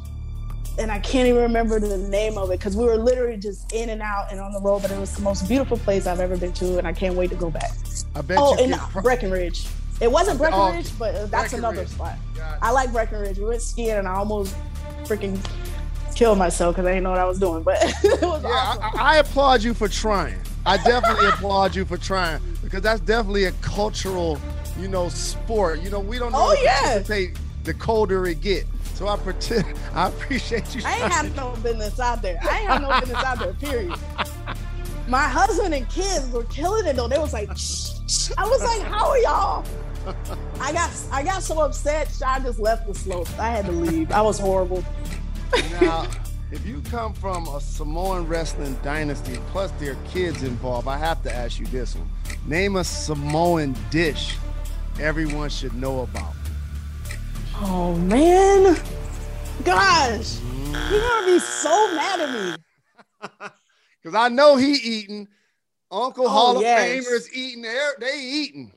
and 0.78 0.90
I 0.90 0.98
can't 0.98 1.28
even 1.28 1.42
remember 1.42 1.78
the 1.78 1.98
name 1.98 2.36
of 2.38 2.50
it 2.50 2.58
because 2.58 2.76
we 2.76 2.84
were 2.84 2.96
literally 2.96 3.36
just 3.36 3.72
in 3.72 3.90
and 3.90 4.02
out 4.02 4.30
and 4.32 4.40
on 4.40 4.52
the 4.52 4.60
road. 4.60 4.82
But 4.82 4.90
it 4.90 4.98
was 4.98 5.14
the 5.14 5.22
most 5.22 5.48
beautiful 5.48 5.78
place 5.78 6.06
I've 6.06 6.20
ever 6.20 6.36
been 6.36 6.52
to, 6.54 6.78
and 6.78 6.86
I 6.86 6.92
can't 6.92 7.14
wait 7.14 7.30
to 7.30 7.36
go 7.36 7.50
back. 7.50 7.72
I 8.14 8.22
bet. 8.22 8.38
Oh, 8.40 8.56
you 8.58 8.64
in 8.72 8.78
pro- 8.78 9.02
Breckenridge. 9.02 9.66
It 10.00 10.10
wasn't 10.10 10.36
Oh, 10.40 10.44
Breckenridge, 10.44 10.98
but 10.98 11.30
that's 11.30 11.52
another 11.52 11.86
spot. 11.86 12.16
I 12.62 12.70
like 12.70 12.90
Breckenridge. 12.90 13.38
We 13.38 13.44
went 13.44 13.62
skiing, 13.62 13.90
and 13.90 14.08
I 14.08 14.14
almost 14.14 14.56
freaking 15.04 15.38
killed 16.14 16.38
myself 16.38 16.74
because 16.74 16.86
I 16.86 16.90
didn't 16.92 17.04
know 17.04 17.10
what 17.10 17.18
I 17.20 17.24
was 17.26 17.38
doing. 17.38 17.62
But 17.62 17.76
it 18.04 18.22
was 18.22 18.42
Yeah, 18.42 18.48
awesome. 18.48 18.82
I, 18.98 19.14
I 19.14 19.16
applaud 19.18 19.62
you 19.62 19.74
for 19.74 19.88
trying. 19.88 20.40
I 20.66 20.76
definitely 20.78 21.26
applaud 21.28 21.74
you 21.74 21.84
for 21.84 21.96
trying 21.96 22.40
because 22.62 22.82
that's 22.82 23.00
definitely 23.00 23.44
a 23.44 23.52
cultural, 23.62 24.38
you 24.78 24.88
know, 24.88 25.08
sport. 25.08 25.80
You 25.80 25.90
know, 25.90 26.00
we 26.00 26.18
don't 26.18 26.32
know 26.32 26.48
Oh, 26.50 26.54
to 26.54 26.62
yeah. 26.62 26.80
participate 26.82 27.38
the 27.64 27.74
colder 27.74 28.26
it 28.26 28.40
get. 28.40 28.66
So 28.94 29.08
I 29.08 29.16
pretend 29.16 29.64
I 29.94 30.08
appreciate 30.08 30.74
you. 30.74 30.82
I 30.84 30.94
ain't 30.96 31.12
have 31.12 31.34
no 31.34 31.52
business 31.62 31.98
out 31.98 32.20
there. 32.22 32.38
I 32.42 32.58
ain't 32.60 32.68
have 32.68 32.82
no 32.82 33.00
business 33.00 33.24
out 33.24 33.38
there. 33.38 33.54
Period. 33.54 33.94
My 35.08 35.26
husband 35.26 35.74
and 35.74 35.88
kids 35.88 36.28
were 36.30 36.44
killing 36.44 36.86
it 36.86 36.96
though. 36.96 37.08
They 37.08 37.18
was 37.18 37.32
like, 37.32 37.50
shh, 37.56 37.92
shh. 38.06 38.30
I 38.36 38.46
was 38.46 38.62
like, 38.62 38.82
how 38.82 39.08
are 39.10 39.18
y'all? 39.18 39.64
I 40.60 40.72
got 40.72 40.90
I 41.10 41.22
got 41.22 41.42
so 41.42 41.60
upset. 41.60 42.10
I 42.24 42.38
just 42.40 42.58
left 42.58 42.86
the 42.86 42.94
slope. 42.94 43.28
I 43.38 43.48
had 43.50 43.64
to 43.66 43.72
leave. 43.72 44.12
I 44.12 44.20
was 44.20 44.38
horrible. 44.38 44.84
Now, 45.80 46.06
if 46.52 46.66
you 46.66 46.82
come 46.90 47.12
from 47.14 47.46
a 47.48 47.60
Samoan 47.60 48.26
wrestling 48.26 48.76
dynasty, 48.82 49.38
plus 49.48 49.70
there 49.78 49.92
are 49.92 49.98
kids 50.08 50.42
involved, 50.42 50.88
I 50.88 50.96
have 50.96 51.22
to 51.24 51.34
ask 51.34 51.58
you 51.58 51.66
this 51.66 51.94
one. 51.94 52.08
Name 52.46 52.76
a 52.76 52.84
Samoan 52.84 53.76
dish 53.90 54.36
everyone 55.00 55.48
should 55.48 55.74
know 55.74 56.00
about. 56.02 56.34
Oh 57.56 57.94
man, 57.96 58.76
gosh, 59.64 60.38
you're 60.90 61.00
gonna 61.00 61.26
be 61.26 61.38
so 61.38 61.94
mad 61.94 62.20
at 62.20 62.58
me. 63.30 63.48
Because 64.02 64.16
I 64.16 64.28
know 64.28 64.56
he 64.56 64.72
eating. 64.72 65.28
Uncle 65.90 66.24
Oh, 66.24 66.28
Hall 66.30 66.56
of 66.56 66.62
yes. 66.62 67.06
Famers 67.06 67.26
eating. 67.34 67.60
They're, 67.60 67.92
they 68.00 68.18
eating. 68.18 68.72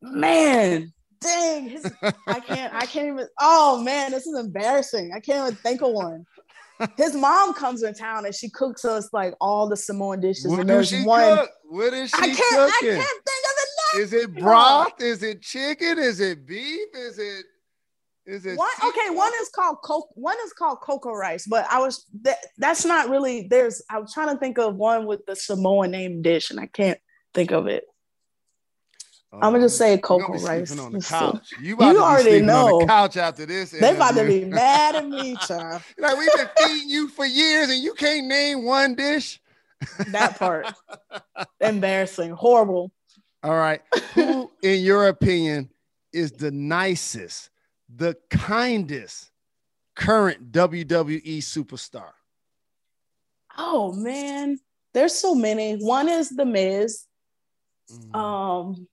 Man, 0.00 0.92
dang, 1.20 1.68
his, 1.68 1.92
I 2.28 2.38
can't, 2.38 2.72
I 2.72 2.86
can't 2.86 3.08
even. 3.08 3.26
Oh 3.40 3.82
man, 3.82 4.12
this 4.12 4.24
is 4.24 4.38
embarrassing. 4.38 5.10
I 5.12 5.18
can't 5.18 5.48
even 5.48 5.56
think 5.62 5.82
of 5.82 5.90
one. 5.90 6.24
His 6.96 7.14
mom 7.14 7.54
comes 7.54 7.82
in 7.82 7.94
town 7.94 8.24
and 8.24 8.34
she 8.34 8.50
cooks 8.50 8.84
us 8.84 9.08
like 9.12 9.34
all 9.40 9.68
the 9.68 9.76
Samoan 9.76 10.20
dishes. 10.20 10.48
What 10.48 10.60
and 10.60 10.68
does 10.68 10.88
she 10.88 11.02
one. 11.04 11.36
cook? 11.36 11.50
What 11.64 11.94
is 11.94 12.10
she 12.10 12.16
I 12.16 12.26
can't, 12.26 12.40
I 12.40 12.70
cooking? 12.80 12.96
can't 12.96 13.22
think 13.26 13.44
of 13.44 13.98
it 13.98 14.00
Is 14.00 14.12
it 14.12 14.34
broth? 14.34 15.00
Is 15.00 15.22
it 15.22 15.42
chicken? 15.42 15.98
Is 15.98 16.20
it 16.20 16.46
beef? 16.46 16.88
Is 16.94 17.18
it? 17.18 17.44
Is 18.24 18.46
it? 18.46 18.56
One, 18.56 18.68
okay, 18.84 19.10
one 19.10 19.32
is 19.40 19.48
called 19.48 19.78
coke. 19.82 20.10
One 20.14 20.36
is 20.44 20.52
called 20.52 20.80
cocoa 20.80 21.12
rice, 21.12 21.46
but 21.46 21.66
I 21.68 21.80
was 21.80 22.06
that, 22.22 22.38
that's 22.56 22.84
not 22.84 23.08
really. 23.08 23.48
There's. 23.50 23.82
I 23.90 23.98
was 23.98 24.12
trying 24.12 24.28
to 24.28 24.38
think 24.38 24.58
of 24.58 24.76
one 24.76 25.06
with 25.06 25.26
the 25.26 25.34
Samoan 25.34 25.90
name 25.90 26.22
dish, 26.22 26.50
and 26.50 26.60
I 26.60 26.66
can't 26.66 27.00
think 27.34 27.50
of 27.50 27.66
it. 27.66 27.84
I'm 29.32 29.52
gonna 29.52 29.60
just 29.60 29.78
say 29.78 29.96
cocoa 29.96 30.34
rice. 30.40 30.78
on 30.78 30.92
the 30.92 31.00
couch. 31.08 31.52
You, 31.60 31.74
about 31.74 31.84
to 31.84 31.92
You 31.92 31.94
be 31.94 32.00
already 32.00 32.22
sleeping 32.30 32.50
on 32.50 32.70
the 32.70 32.78
know. 32.80 32.86
couch 32.86 33.16
after 33.16 33.46
this. 33.46 33.70
They 33.70 33.94
about 33.94 34.14
to 34.16 34.24
be 34.26 34.44
mad 34.44 34.94
at 34.96 35.08
me, 35.08 35.36
child. 35.36 35.82
Like 35.98 36.18
we've 36.18 36.28
been 36.36 36.48
feeding 36.58 36.90
you 36.90 37.08
for 37.08 37.24
years, 37.24 37.70
and 37.70 37.82
you 37.82 37.94
can't 37.94 38.26
name 38.26 38.64
one 38.64 38.94
dish. 38.94 39.40
That 40.08 40.38
part, 40.38 40.72
embarrassing, 41.60 42.32
horrible. 42.32 42.92
All 43.42 43.56
right. 43.56 43.80
Who, 44.14 44.50
in 44.62 44.82
your 44.82 45.08
opinion, 45.08 45.70
is 46.12 46.30
the 46.32 46.50
nicest, 46.50 47.50
the 47.92 48.16
kindest 48.30 49.30
current 49.96 50.52
WWE 50.52 51.38
superstar? 51.38 52.10
Oh 53.56 53.92
man, 53.92 54.58
there's 54.94 55.14
so 55.14 55.34
many. 55.34 55.74
One 55.76 56.08
is 56.08 56.28
the 56.28 56.44
Miz. 56.44 57.06
Mm. 57.90 58.16
Um, 58.16 58.88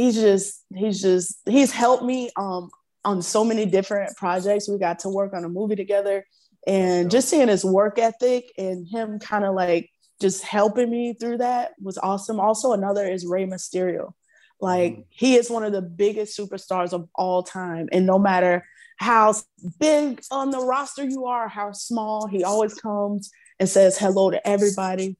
he's 0.00 0.14
just 0.14 0.64
he's 0.74 1.00
just 1.02 1.28
he's 1.46 1.72
helped 1.72 2.04
me 2.04 2.30
um 2.36 2.70
on 3.04 3.22
so 3.22 3.44
many 3.44 3.64
different 3.66 4.16
projects. 4.16 4.68
We 4.68 4.78
got 4.78 4.98
to 5.00 5.08
work 5.08 5.32
on 5.34 5.44
a 5.44 5.48
movie 5.48 5.76
together, 5.76 6.24
and 6.66 7.10
just 7.10 7.28
seeing 7.28 7.48
his 7.48 7.64
work 7.64 7.98
ethic 7.98 8.44
and 8.58 8.86
him 8.86 9.18
kind 9.18 9.44
of 9.44 9.54
like 9.54 9.90
just 10.20 10.42
helping 10.42 10.90
me 10.90 11.14
through 11.18 11.38
that 11.38 11.72
was 11.80 11.98
awesome. 11.98 12.38
Also, 12.38 12.72
another 12.72 13.06
is 13.06 13.26
Rey 13.26 13.46
Mysterio. 13.46 14.12
Like 14.60 14.92
Mhm. 14.96 15.04
he 15.08 15.30
is 15.36 15.50
one 15.50 15.64
of 15.64 15.72
the 15.72 15.80
biggest 15.82 16.38
superstars 16.38 16.92
of 16.92 17.08
all 17.14 17.42
time, 17.42 17.88
and 17.92 18.04
no 18.06 18.18
matter 18.18 18.54
how 18.98 19.34
big 19.78 20.22
on 20.30 20.50
the 20.50 20.62
roster 20.72 21.04
you 21.04 21.24
are, 21.24 21.48
how 21.48 21.72
small, 21.72 22.26
he 22.26 22.44
always 22.44 22.74
comes 22.74 23.30
and 23.58 23.66
says 23.66 23.96
hello 23.96 24.30
to 24.30 24.46
everybody, 24.46 25.16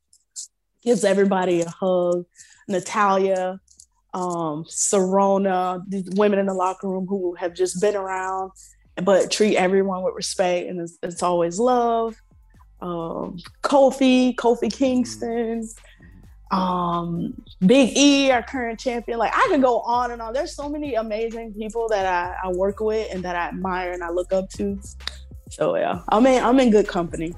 gives 0.83 1.03
everybody 1.03 1.63
a 1.63 1.71
hug. 1.71 2.27
Natalya, 2.69 3.59
um, 4.13 4.65
Serona, 4.65 5.83
these 5.89 6.09
women 6.17 6.39
in 6.39 6.47
the 6.47 6.55
locker 6.55 6.89
room 6.89 7.07
who 7.07 7.35
have 7.35 7.55
just 7.55 7.81
been 7.81 7.97
around, 7.97 8.53
but 9.03 9.31
treat 9.31 9.57
everyone 9.57 10.03
with 10.03 10.15
respect, 10.15 10.69
and 10.69 10.81
it's, 10.81 10.99
it's 11.03 11.23
always 11.23 11.59
love. 11.59 12.21
Um, 12.81 13.39
Kofi, 13.63 14.35
Kofi 14.35 14.73
Kingston, 14.73 15.69
um, 16.51 17.41
Big 17.65 17.97
E, 17.97 18.31
our 18.31 18.43
current 18.43 18.81
champion. 18.81 19.19
Like 19.19 19.33
I 19.35 19.47
could 19.49 19.63
go 19.63 19.81
on 19.81 20.11
and 20.11 20.21
on. 20.21 20.33
There's 20.33 20.55
so 20.55 20.69
many 20.69 20.95
amazing 20.95 21.55
people 21.55 21.89
that 21.89 22.07
I, 22.07 22.49
I 22.49 22.53
work 22.53 22.81
with 22.81 23.13
and 23.13 23.23
that 23.23 23.37
I 23.37 23.49
admire 23.49 23.93
and 23.93 24.03
I 24.03 24.11
look 24.11 24.33
up 24.33 24.49
to. 24.51 24.81
So 25.51 25.77
yeah, 25.77 26.03
I'm 26.09 26.27
in 26.27 26.43
I'm 26.43 26.59
in 26.59 26.71
good 26.71 26.89
company. 26.89 27.35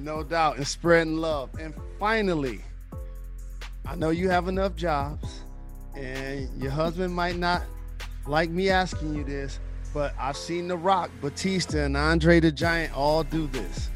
No 0.00 0.22
doubt, 0.22 0.56
and 0.56 0.66
spreading 0.66 1.18
love. 1.18 1.50
And 1.60 1.74
finally, 1.98 2.62
I 3.86 3.94
know 3.94 4.10
you 4.10 4.28
have 4.30 4.48
enough 4.48 4.74
jobs, 4.74 5.42
and 5.96 6.48
your 6.60 6.70
husband 6.70 7.14
might 7.14 7.36
not 7.36 7.62
like 8.26 8.50
me 8.50 8.70
asking 8.70 9.14
you 9.14 9.24
this, 9.24 9.58
but 9.92 10.14
I've 10.18 10.36
seen 10.36 10.68
The 10.68 10.76
Rock, 10.76 11.10
Batista, 11.20 11.84
and 11.84 11.96
Andre 11.96 12.40
the 12.40 12.52
Giant 12.52 12.96
all 12.96 13.24
do 13.24 13.46
this. 13.48 13.90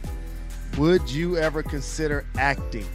Would 0.79 1.09
you 1.11 1.37
ever 1.37 1.63
consider 1.63 2.27
acting? 2.37 2.87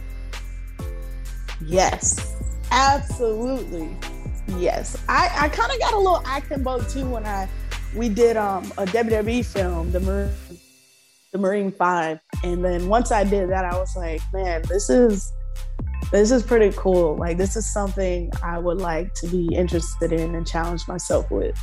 Yes, 1.60 2.36
absolutely. 2.70 3.96
Yes, 4.58 4.96
I, 5.08 5.30
I 5.36 5.48
kind 5.48 5.72
of 5.72 5.78
got 5.78 5.94
a 5.94 5.98
little 5.98 6.22
acting 6.26 6.62
bug 6.62 6.88
too 6.88 7.08
when 7.08 7.24
I 7.24 7.48
we 7.94 8.08
did 8.08 8.36
um 8.36 8.64
a 8.78 8.84
WWE 8.86 9.44
film, 9.44 9.92
the 9.92 10.00
Marine, 10.00 10.30
the 11.32 11.38
Marine 11.38 11.72
Five, 11.72 12.20
and 12.44 12.64
then 12.64 12.88
once 12.88 13.10
I 13.12 13.24
did 13.24 13.50
that, 13.50 13.64
I 13.64 13.76
was 13.76 13.96
like, 13.96 14.20
man, 14.32 14.62
this 14.68 14.90
is 14.90 15.32
this 16.10 16.30
is 16.30 16.42
pretty 16.42 16.74
cool. 16.76 17.16
Like 17.16 17.36
this 17.38 17.56
is 17.56 17.70
something 17.72 18.30
I 18.42 18.58
would 18.58 18.78
like 18.78 19.14
to 19.14 19.26
be 19.28 19.48
interested 19.54 20.12
in 20.12 20.34
and 20.34 20.46
challenge 20.46 20.86
myself 20.88 21.30
with. 21.30 21.58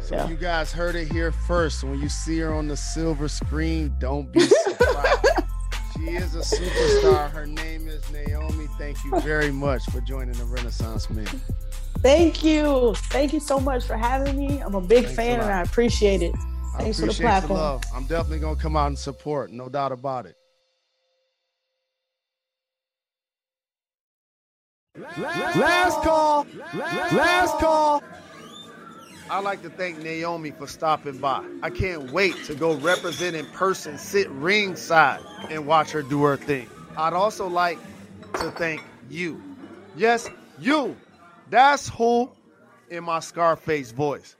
So 0.00 0.16
Yeah. 0.16 0.28
you 0.28 0.36
guys 0.36 0.72
heard 0.72 0.94
it 0.96 1.10
here 1.10 1.32
first. 1.32 1.82
When 1.84 1.98
you 2.00 2.08
see 2.08 2.38
her 2.40 2.52
on 2.52 2.68
the 2.68 2.76
silver 2.76 3.28
screen, 3.28 3.94
don't 3.98 4.30
be 4.32 4.40
surprised. 4.64 5.26
she 5.96 6.10
is 6.16 6.34
a 6.34 6.40
superstar. 6.40 7.30
Her 7.30 7.46
name 7.46 7.88
is 7.88 8.02
Naomi. 8.12 8.66
Thank 8.78 9.02
you 9.04 9.18
very 9.20 9.50
much 9.52 9.84
for 9.90 10.00
joining 10.00 10.32
the 10.34 10.44
Renaissance 10.44 11.08
Men. 11.10 11.26
Thank 11.98 12.42
you, 12.42 12.94
thank 13.10 13.32
you 13.32 13.38
so 13.38 13.60
much 13.60 13.84
for 13.84 13.96
having 13.96 14.36
me. 14.36 14.58
I'm 14.60 14.74
a 14.74 14.80
big 14.80 15.04
Thanks 15.04 15.12
a 15.12 15.14
fan 15.14 15.40
and. 15.40 15.50
I 15.52 15.62
appreciate 15.62 16.20
it. 16.22 16.34
I 16.74 16.78
Thanks 16.82 16.96
for 16.98 17.02
the 17.06 17.12
appreciate 17.12 17.26
platform. 17.26 17.58
love. 17.60 17.82
I'm 17.94 18.04
definitely 18.04 18.40
gonna 18.40 18.56
come 18.56 18.76
out 18.76 18.88
and 18.88 18.98
support, 18.98 19.52
no 19.52 19.68
doubt 19.68 19.92
about 19.92 20.26
it. 20.26 20.36
Last 24.98 26.02
call. 26.02 26.46
Last 26.74 27.58
call. 27.58 28.02
I'd 29.30 29.44
like 29.44 29.62
to 29.62 29.70
thank 29.70 29.98
Naomi 29.98 30.50
for 30.50 30.66
stopping 30.66 31.16
by. 31.16 31.42
I 31.62 31.70
can't 31.70 32.12
wait 32.12 32.36
to 32.44 32.54
go 32.54 32.74
represent 32.74 33.34
in 33.34 33.46
person, 33.46 33.96
sit 33.96 34.28
ringside, 34.30 35.20
and 35.48 35.66
watch 35.66 35.92
her 35.92 36.02
do 36.02 36.22
her 36.24 36.36
thing. 36.36 36.68
I'd 36.98 37.14
also 37.14 37.48
like 37.48 37.78
to 38.34 38.50
thank 38.50 38.82
you. 39.08 39.42
Yes, 39.96 40.28
you. 40.58 40.94
That's 41.48 41.88
who 41.88 42.30
in 42.90 43.04
my 43.04 43.20
Scarface 43.20 43.92
voice 43.92 44.36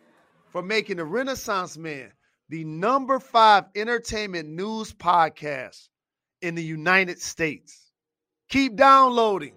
for 0.49 0.61
making 0.63 0.99
the 0.99 1.05
Renaissance 1.05 1.79
Man 1.79 2.13
the 2.51 2.65
number 2.65 3.19
five 3.19 3.65
entertainment 3.75 4.51
news 4.51 4.93
podcast 4.93 5.89
in 6.43 6.55
the 6.55 6.63
United 6.63 7.21
States. 7.23 7.91
Keep 8.51 8.77
downloading, 8.77 9.55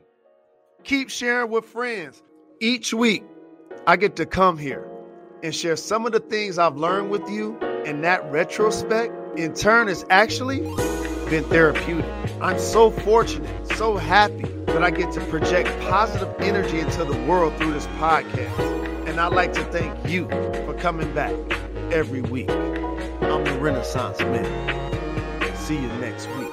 keep 0.85 1.09
sharing 1.09 1.49
with 1.49 1.65
friends. 1.65 2.21
Each 2.61 2.93
week, 2.93 3.23
I 3.87 3.97
get 3.97 4.15
to 4.17 4.25
come 4.25 4.57
here 4.57 4.87
and 5.43 5.53
share 5.53 5.75
some 5.75 6.05
of 6.05 6.11
the 6.13 6.19
things 6.19 6.57
I've 6.57 6.77
learned 6.77 7.09
with 7.09 7.27
you. 7.29 7.57
And 7.85 8.03
that 8.03 8.23
retrospect, 8.31 9.13
in 9.37 9.53
turn, 9.53 9.87
has 9.87 10.05
actually 10.09 10.61
been 11.29 11.43
therapeutic. 11.45 12.05
I'm 12.39 12.59
so 12.59 12.91
fortunate, 12.91 13.75
so 13.75 13.97
happy 13.97 14.43
that 14.67 14.83
I 14.83 14.91
get 14.91 15.11
to 15.13 15.21
project 15.25 15.69
positive 15.81 16.33
energy 16.39 16.79
into 16.79 17.03
the 17.03 17.17
world 17.23 17.55
through 17.57 17.73
this 17.73 17.87
podcast. 17.99 19.07
And 19.07 19.19
I'd 19.19 19.33
like 19.33 19.53
to 19.53 19.63
thank 19.65 20.09
you 20.09 20.27
for 20.65 20.75
coming 20.79 21.13
back 21.13 21.33
every 21.91 22.21
week. 22.21 22.49
I'm 22.49 23.43
the 23.43 23.57
Renaissance 23.59 24.19
Man. 24.19 25.55
See 25.55 25.75
you 25.75 25.87
next 25.99 26.27
week. 26.37 26.44